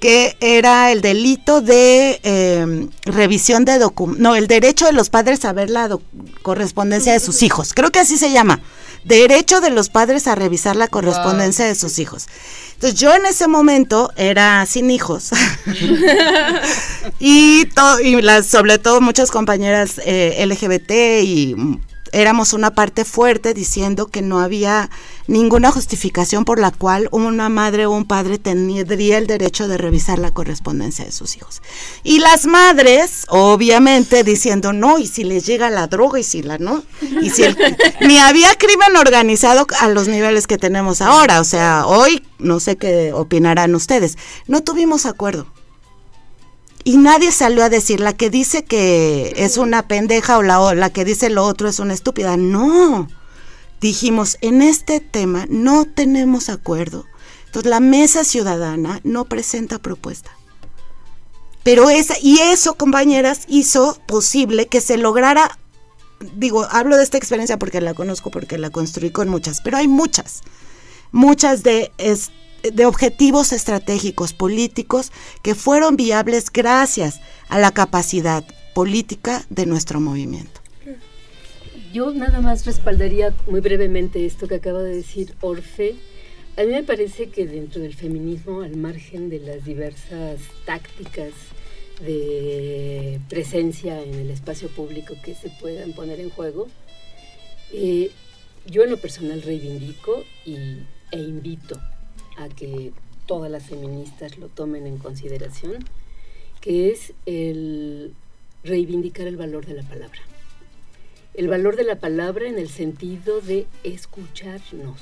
[0.00, 5.44] que era el delito de em, revisión de documentos, no, el derecho de los padres
[5.44, 5.98] a ver la
[6.42, 8.60] correspondencia de sus hijos, creo que así se llama,
[9.04, 12.26] derecho de los padres a revisar la correspondencia de sus hijos.
[12.74, 15.30] Entonces yo en ese momento era sin hijos
[17.18, 17.66] y,
[18.02, 20.90] y las, sobre todo muchas compañeras eh, LGBT
[21.24, 21.56] y
[22.12, 24.90] éramos una parte fuerte diciendo que no había
[25.26, 30.18] ninguna justificación por la cual una madre o un padre tendría el derecho de revisar
[30.18, 31.62] la correspondencia de sus hijos.
[32.02, 36.58] Y las madres, obviamente, diciendo no, y si les llega la droga y si la
[36.58, 36.82] no,
[37.22, 37.42] y si
[38.00, 42.76] ni había crimen organizado a los niveles que tenemos ahora, o sea, hoy no sé
[42.76, 44.16] qué opinarán ustedes,
[44.46, 45.46] no tuvimos acuerdo
[46.88, 50.88] y nadie salió a decir la que dice que es una pendeja o la, la
[50.88, 52.38] que dice lo otro es una estúpida.
[52.38, 53.08] No.
[53.78, 57.04] Dijimos, en este tema no tenemos acuerdo.
[57.44, 60.30] Entonces la mesa ciudadana no presenta propuesta.
[61.62, 65.58] Pero esa, y eso, compañeras, hizo posible que se lograra,
[66.36, 69.88] digo, hablo de esta experiencia porque la conozco, porque la construí con muchas, pero hay
[69.88, 70.40] muchas,
[71.12, 71.92] muchas de,
[72.62, 75.12] de objetivos estratégicos políticos
[75.42, 78.44] que fueron viables gracias a la capacidad
[78.74, 80.60] política de nuestro movimiento.
[81.92, 85.94] Yo nada más respaldaría muy brevemente esto que acaba de decir Orfe.
[86.56, 91.32] A mí me parece que dentro del feminismo, al margen de las diversas tácticas
[92.00, 96.68] de presencia en el espacio público que se puedan poner en juego,
[97.72, 98.10] eh,
[98.66, 100.56] yo en lo personal reivindico y,
[101.10, 101.80] e invito
[102.38, 102.92] a que
[103.26, 105.84] todas las feministas lo tomen en consideración,
[106.60, 108.14] que es el
[108.64, 110.20] reivindicar el valor de la palabra.
[111.34, 114.98] El valor de la palabra en el sentido de escucharnos.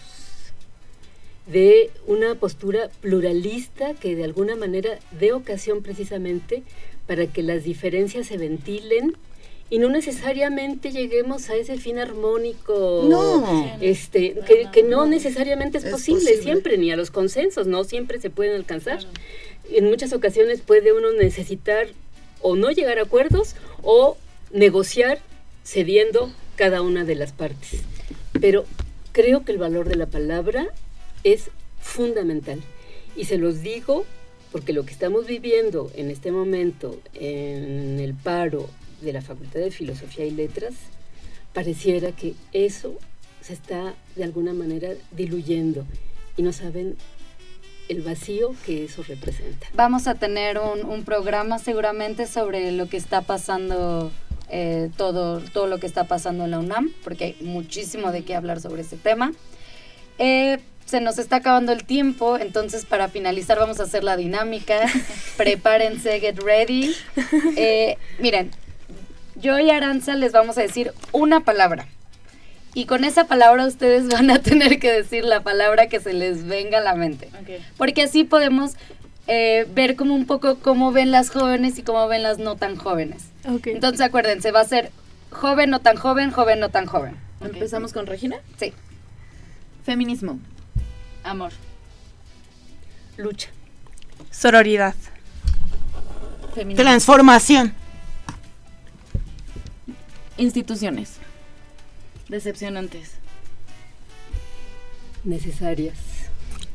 [1.46, 6.64] de una postura pluralista que de alguna manera dé ocasión precisamente
[7.06, 9.16] para que las diferencias se ventilen
[9.68, 13.76] y no necesariamente lleguemos a ese fin armónico No.
[13.80, 18.30] este que, que no necesariamente es, posible, siempre ni a los consensos no siempre se
[18.30, 19.00] pueden alcanzar.
[19.70, 21.88] En muchas ocasiones puede uno necesitar
[22.40, 24.16] o no llegar a acuerdos o
[24.52, 25.18] negociar
[25.64, 27.80] cediendo cada una de las partes.
[28.40, 28.64] Pero
[29.10, 30.68] creo que el valor de la palabra
[31.24, 32.60] es fundamental.
[33.16, 34.04] Y se los digo
[34.52, 38.68] porque lo que estamos viviendo en este momento en el paro
[39.06, 40.74] de la Facultad de Filosofía y Letras,
[41.54, 42.98] pareciera que eso
[43.40, 45.86] se está de alguna manera diluyendo
[46.36, 46.96] y no saben
[47.88, 49.68] el vacío que eso representa.
[49.74, 54.10] Vamos a tener un, un programa seguramente sobre lo que está pasando,
[54.50, 58.34] eh, todo, todo lo que está pasando en la UNAM, porque hay muchísimo de qué
[58.34, 59.32] hablar sobre ese tema.
[60.18, 64.80] Eh, se nos está acabando el tiempo, entonces para finalizar vamos a hacer la dinámica.
[65.36, 66.94] Prepárense, get ready.
[67.56, 68.50] Eh, miren,
[69.40, 71.86] yo y Aranza les vamos a decir una palabra.
[72.74, 76.46] Y con esa palabra ustedes van a tener que decir la palabra que se les
[76.46, 77.30] venga a la mente.
[77.76, 78.72] Porque así podemos
[79.26, 82.76] eh, ver como un poco cómo ven las jóvenes y cómo ven las no tan
[82.76, 83.24] jóvenes.
[83.44, 84.90] Entonces acuérdense, va a ser
[85.30, 87.16] joven, no tan joven, joven, no tan joven.
[87.40, 88.36] ¿Empezamos con Regina?
[88.58, 88.72] Sí.
[89.84, 90.38] Feminismo.
[91.22, 91.52] Amor.
[93.16, 93.48] Lucha.
[94.30, 94.94] Sororidad.
[96.74, 97.74] Transformación.
[100.38, 101.14] Instituciones.
[102.28, 103.12] Decepcionantes.
[105.24, 105.96] Necesarias.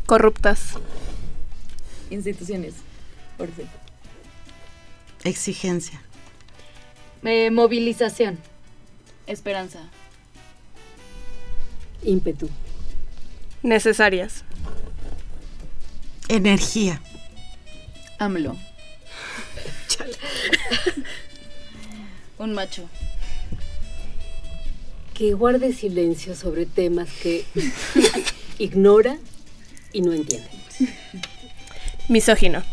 [0.08, 0.80] Corruptas.
[2.10, 2.74] Instituciones.
[3.38, 3.68] Orfe.
[5.24, 6.02] Exigencia.
[7.24, 8.40] Eh, movilización.
[9.28, 9.80] Esperanza.
[12.04, 12.50] Ímpetu.
[13.62, 14.44] Necesarias.
[16.28, 17.00] Energía.
[18.18, 18.58] AMLO.
[22.40, 22.90] Un macho.
[25.22, 27.46] Que guarde silencio sobre temas que
[28.58, 29.20] ignora
[29.94, 30.50] y no entiende.
[32.10, 32.64] Misógino.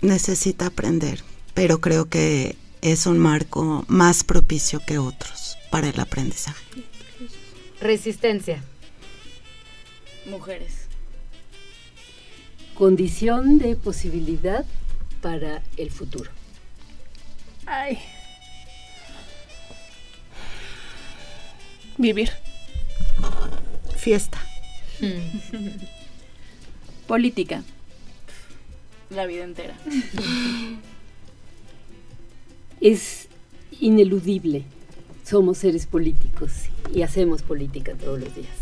[0.00, 1.22] Necesita aprender,
[1.54, 6.64] pero creo que es un marco más propicio que otros para el aprendizaje.
[7.80, 8.64] Resistencia.
[10.28, 10.88] Mujeres.
[12.74, 14.64] Condición de posibilidad
[15.20, 16.30] para el futuro.
[17.66, 17.98] Ay.
[21.98, 22.30] Vivir.
[23.96, 24.38] Fiesta.
[27.06, 27.62] Política.
[29.10, 29.74] La vida entera.
[32.80, 33.28] Es
[33.80, 34.64] ineludible.
[35.24, 36.52] Somos seres políticos
[36.94, 38.56] y hacemos política todos los días.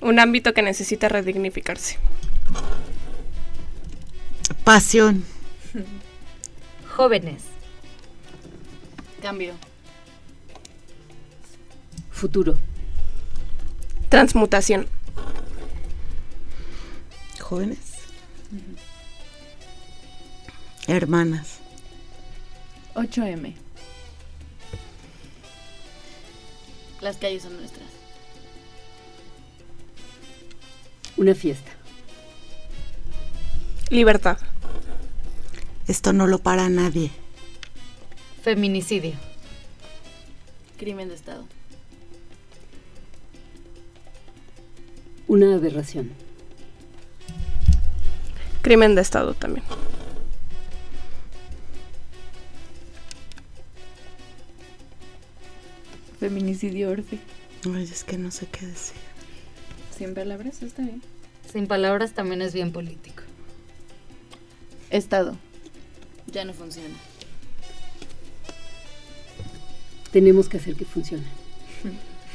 [0.00, 1.98] Un ámbito que necesita redignificarse.
[4.64, 5.24] Pasión.
[6.96, 7.42] Jóvenes.
[9.22, 9.54] Cambio.
[12.10, 12.56] Futuro.
[14.08, 14.88] Transmutación.
[17.40, 17.78] Jóvenes.
[20.88, 21.58] Hermanas.
[22.94, 23.54] 8M.
[27.00, 27.86] Las calles son nuestras.
[31.16, 31.75] Una fiesta.
[33.90, 34.38] Libertad.
[35.86, 37.12] Esto no lo para nadie.
[38.42, 39.12] Feminicidio.
[40.76, 41.46] Crimen de Estado.
[45.28, 46.10] Una aberración.
[48.62, 49.64] Crimen de Estado también.
[56.18, 57.20] Feminicidio Orfe.
[57.72, 58.96] Ay, es que no sé qué decir.
[59.96, 61.02] Sin palabras, está bien.
[61.52, 63.22] Sin palabras también es bien político.
[64.90, 65.36] Estado.
[66.26, 66.94] Ya no funciona.
[70.12, 71.24] Tenemos que hacer que funcione.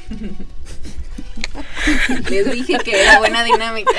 [2.30, 3.92] Les dije que era buena dinámica.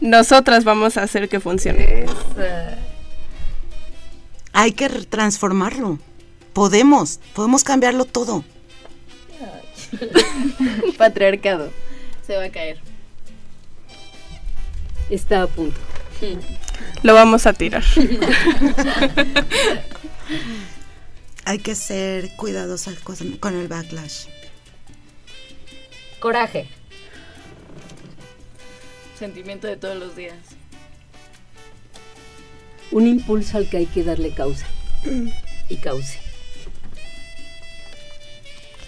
[0.00, 2.06] Nosotras vamos a hacer que funcione.
[4.52, 5.98] Hay que transformarlo.
[6.52, 8.44] Podemos, podemos cambiarlo todo.
[10.98, 11.70] Patriarcado.
[12.26, 12.80] Se va a caer.
[15.10, 15.78] Está a punto.
[17.02, 17.84] Lo vamos a tirar.
[21.44, 24.26] Hay que ser cuidadosos con, con el backlash.
[26.20, 26.68] Coraje.
[29.18, 30.36] Sentimiento de todos los días.
[32.90, 34.66] Un impulso al que hay que darle causa.
[35.68, 36.18] y cauce.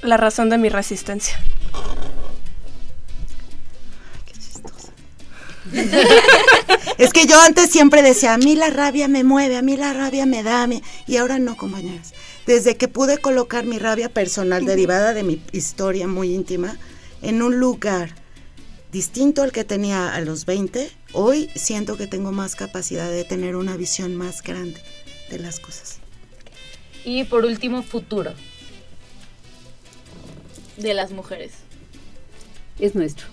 [0.02, 1.38] La razón de mi resistencia.
[6.98, 9.92] es que yo antes siempre decía, a mí la rabia me mueve, a mí la
[9.92, 10.68] rabia me da,
[11.06, 12.12] y ahora no, compañeras.
[12.46, 16.78] Desde que pude colocar mi rabia personal derivada de mi historia muy íntima
[17.22, 18.14] en un lugar
[18.90, 23.56] distinto al que tenía a los 20, hoy siento que tengo más capacidad de tener
[23.56, 24.80] una visión más grande
[25.30, 25.98] de las cosas.
[27.04, 28.32] Y por último, futuro.
[30.76, 31.52] De las mujeres.
[32.78, 33.26] Es nuestro.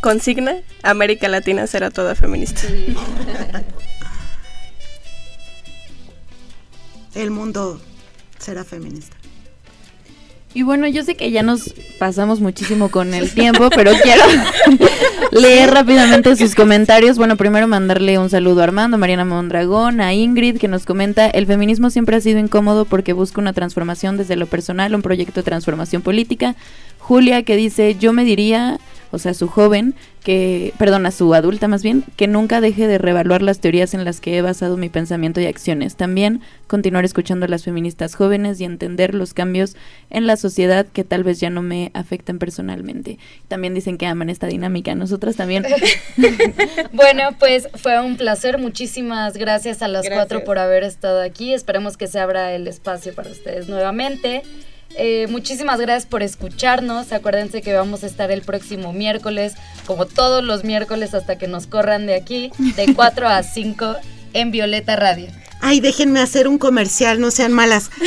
[0.00, 2.62] Consigna, América Latina será toda feminista.
[7.14, 7.80] El mundo
[8.38, 9.16] será feminista.
[10.54, 14.22] Y bueno, yo sé que ya nos pasamos muchísimo con el tiempo, pero quiero
[15.30, 17.18] leer rápidamente sus comentarios.
[17.18, 21.46] Bueno, primero mandarle un saludo a Armando, Mariana Mondragón, a Ingrid, que nos comenta, el
[21.46, 25.44] feminismo siempre ha sido incómodo porque busca una transformación desde lo personal, un proyecto de
[25.44, 26.56] transformación política.
[26.98, 28.80] Julia, que dice, yo me diría
[29.10, 33.42] o sea, su joven, que, perdona, su adulta más bien, que nunca deje de reevaluar
[33.42, 35.96] las teorías en las que he basado mi pensamiento y acciones.
[35.96, 39.76] También continuar escuchando a las feministas jóvenes y entender los cambios
[40.10, 43.18] en la sociedad que tal vez ya no me afecten personalmente.
[43.48, 45.64] También dicen que aman esta dinámica, nosotras también.
[46.92, 51.96] bueno, pues fue un placer, muchísimas gracias a las cuatro por haber estado aquí, esperemos
[51.96, 54.42] que se abra el espacio para ustedes nuevamente.
[54.94, 57.12] Eh, muchísimas gracias por escucharnos.
[57.12, 59.54] Acuérdense que vamos a estar el próximo miércoles,
[59.86, 63.96] como todos los miércoles hasta que nos corran de aquí, de 4 a 5
[64.32, 65.28] en Violeta Radio.
[65.60, 67.90] Ay, déjenme hacer un comercial, no sean malas.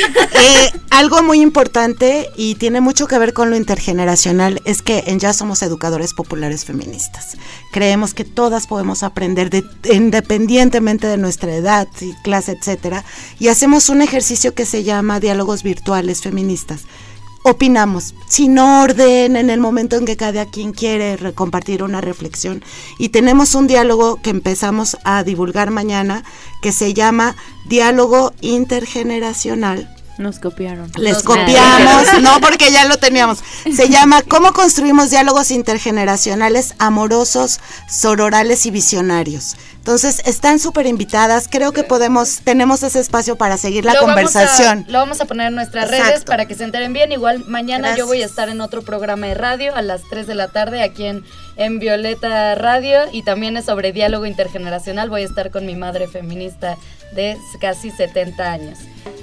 [0.43, 5.19] Eh, algo muy importante y tiene mucho que ver con lo intergeneracional es que en
[5.19, 7.37] Ya somos educadores populares feministas.
[7.71, 9.63] Creemos que todas podemos aprender de,
[9.93, 11.87] independientemente de nuestra edad,
[12.23, 13.03] clase, etcétera,
[13.39, 16.85] y hacemos un ejercicio que se llama diálogos virtuales feministas
[17.43, 22.63] opinamos, sin orden, en el momento en que cada quien quiere compartir una reflexión.
[22.97, 26.23] Y tenemos un diálogo que empezamos a divulgar mañana
[26.61, 27.35] que se llama
[27.67, 30.00] Diálogo Intergeneracional.
[30.21, 30.91] Nos copiaron.
[30.97, 33.39] Les copiamos, no porque ya lo teníamos.
[33.75, 39.55] Se llama ¿Cómo construimos diálogos intergeneracionales amorosos, sororales y visionarios?
[39.81, 41.47] Entonces, están súper invitadas.
[41.49, 44.85] Creo que podemos, tenemos ese espacio para seguir la conversación.
[44.87, 47.11] lo vamos a poner en nuestras redes para que se enteren bien.
[47.11, 50.35] Igual mañana yo voy a estar en otro programa de radio a las 3 de
[50.35, 51.25] la tarde aquí en,
[51.55, 55.09] en Violeta Radio y también es sobre diálogo intergeneracional.
[55.09, 56.77] Voy a estar con mi madre feminista
[57.13, 58.79] de casi 70 años.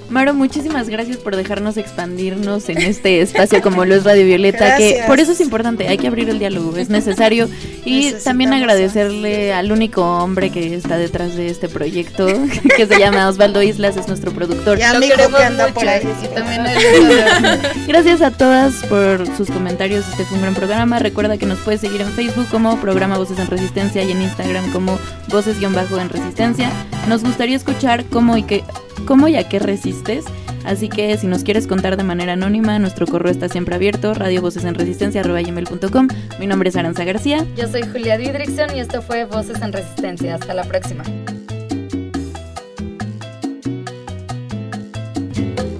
[0.09, 5.03] Maro, muchísimas gracias por dejarnos expandirnos en este espacio como lo es Radio Violeta, que
[5.05, 7.47] por eso es importante, hay que abrir el diálogo, es necesario.
[7.85, 12.25] Y también agradecerle al único hombre que está detrás de este proyecto,
[12.75, 14.79] que se llama Osvaldo Islas, es nuestro productor.
[14.79, 16.01] Ya me que anda por ahí.
[17.87, 20.97] gracias a todas por sus comentarios, este fue un gran programa.
[20.97, 24.71] Recuerda que nos puedes seguir en Facebook como programa Voces en Resistencia y en Instagram
[24.71, 24.97] como
[25.27, 26.71] Voces-en Resistencia.
[27.07, 27.78] Nos gustaría escuchar
[28.09, 28.63] cómo y qué
[29.05, 30.25] cómo y a qué resistes.
[30.65, 36.07] Así que si nos quieres contar de manera anónima, nuestro correo está siempre abierto, radiovocesenresistencia.com.
[36.39, 37.45] Mi nombre es Aranza García.
[37.55, 40.35] Yo soy Julia Didrickson y esto fue Voces en Resistencia.
[40.35, 41.03] Hasta la próxima.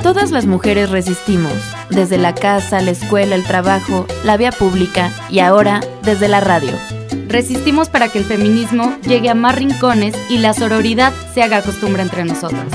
[0.01, 1.53] Todas las mujeres resistimos,
[1.89, 6.71] desde la casa, la escuela, el trabajo, la vía pública y ahora desde la radio.
[7.29, 12.01] Resistimos para que el feminismo llegue a más rincones y la sororidad se haga costumbre
[12.01, 12.65] entre nosotras.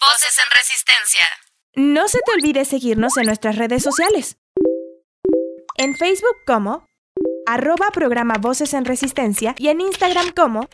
[0.00, 1.26] Voces en Resistencia.
[1.74, 4.38] No se te olvide seguirnos en nuestras redes sociales.
[5.76, 6.86] En Facebook como
[7.44, 10.70] arroba programa Voces en Resistencia y en Instagram como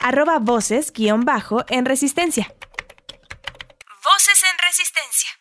[0.00, 2.54] arroba voces guion bajo en Resistencia.
[4.04, 5.34] Voces en Resistencia.